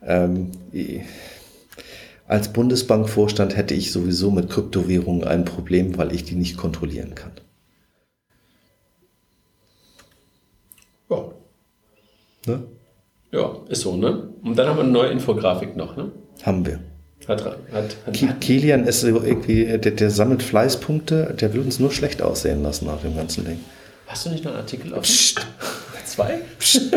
[0.05, 0.51] Ähm,
[2.27, 7.31] als Bundesbankvorstand hätte ich sowieso mit Kryptowährungen ein Problem, weil ich die nicht kontrollieren kann.
[12.49, 12.63] Ne?
[13.31, 14.29] Ja, ist so, ne?
[14.43, 16.11] Und dann haben wir eine neue Infografik noch, ne?
[16.43, 16.79] Haben wir.
[17.27, 22.23] Hat, hat, hat, Kilian ist irgendwie, der, der, sammelt Fleißpunkte, der will uns nur schlecht
[22.23, 23.59] aussehen lassen nach dem ganzen Ding.
[24.07, 25.03] Hast du nicht noch einen Artikel offen?
[25.03, 25.45] Psst.
[26.05, 26.39] Zwei?
[26.57, 26.91] Psst.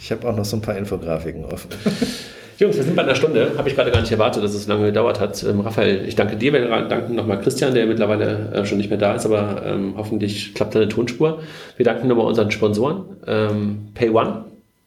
[0.00, 1.70] Ich habe auch noch so ein paar Infografiken offen.
[2.60, 3.52] Jungs, wir sind bei einer Stunde.
[3.56, 5.42] Habe ich gerade gar nicht erwartet, dass es lange gedauert hat.
[5.44, 6.52] Ähm, Raphael, ich danke dir.
[6.52, 10.52] Wir danken nochmal Christian, der mittlerweile äh, schon nicht mehr da ist, aber ähm, hoffentlich
[10.52, 11.40] klappt deine Tonspur.
[11.78, 14.44] Wir danken nochmal unseren Sponsoren, ähm, PayOne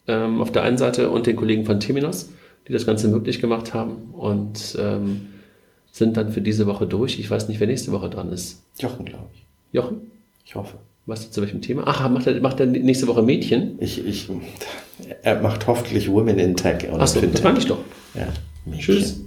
[0.07, 2.29] ähm, auf der einen Seite und den Kollegen von Teminos,
[2.67, 5.29] die das Ganze möglich gemacht haben und ähm,
[5.91, 7.17] sind dann für diese Woche durch.
[7.17, 8.61] Ich weiß nicht, wer nächste Woche dran ist.
[8.77, 9.45] Jochen, glaube ich.
[9.71, 10.11] Jochen?
[10.45, 10.77] Ich hoffe.
[11.07, 11.85] Was zu welchem Thema?
[11.87, 13.77] Ach, macht er, macht er nächste Woche Mädchen?
[13.79, 14.29] Ich, ich,
[15.23, 16.89] er macht hoffentlich Women in Tech.
[16.91, 17.79] Achso, das meine ich doch.
[18.13, 18.27] Ja,
[18.65, 18.95] Mädchen.
[18.95, 19.21] Tschüss.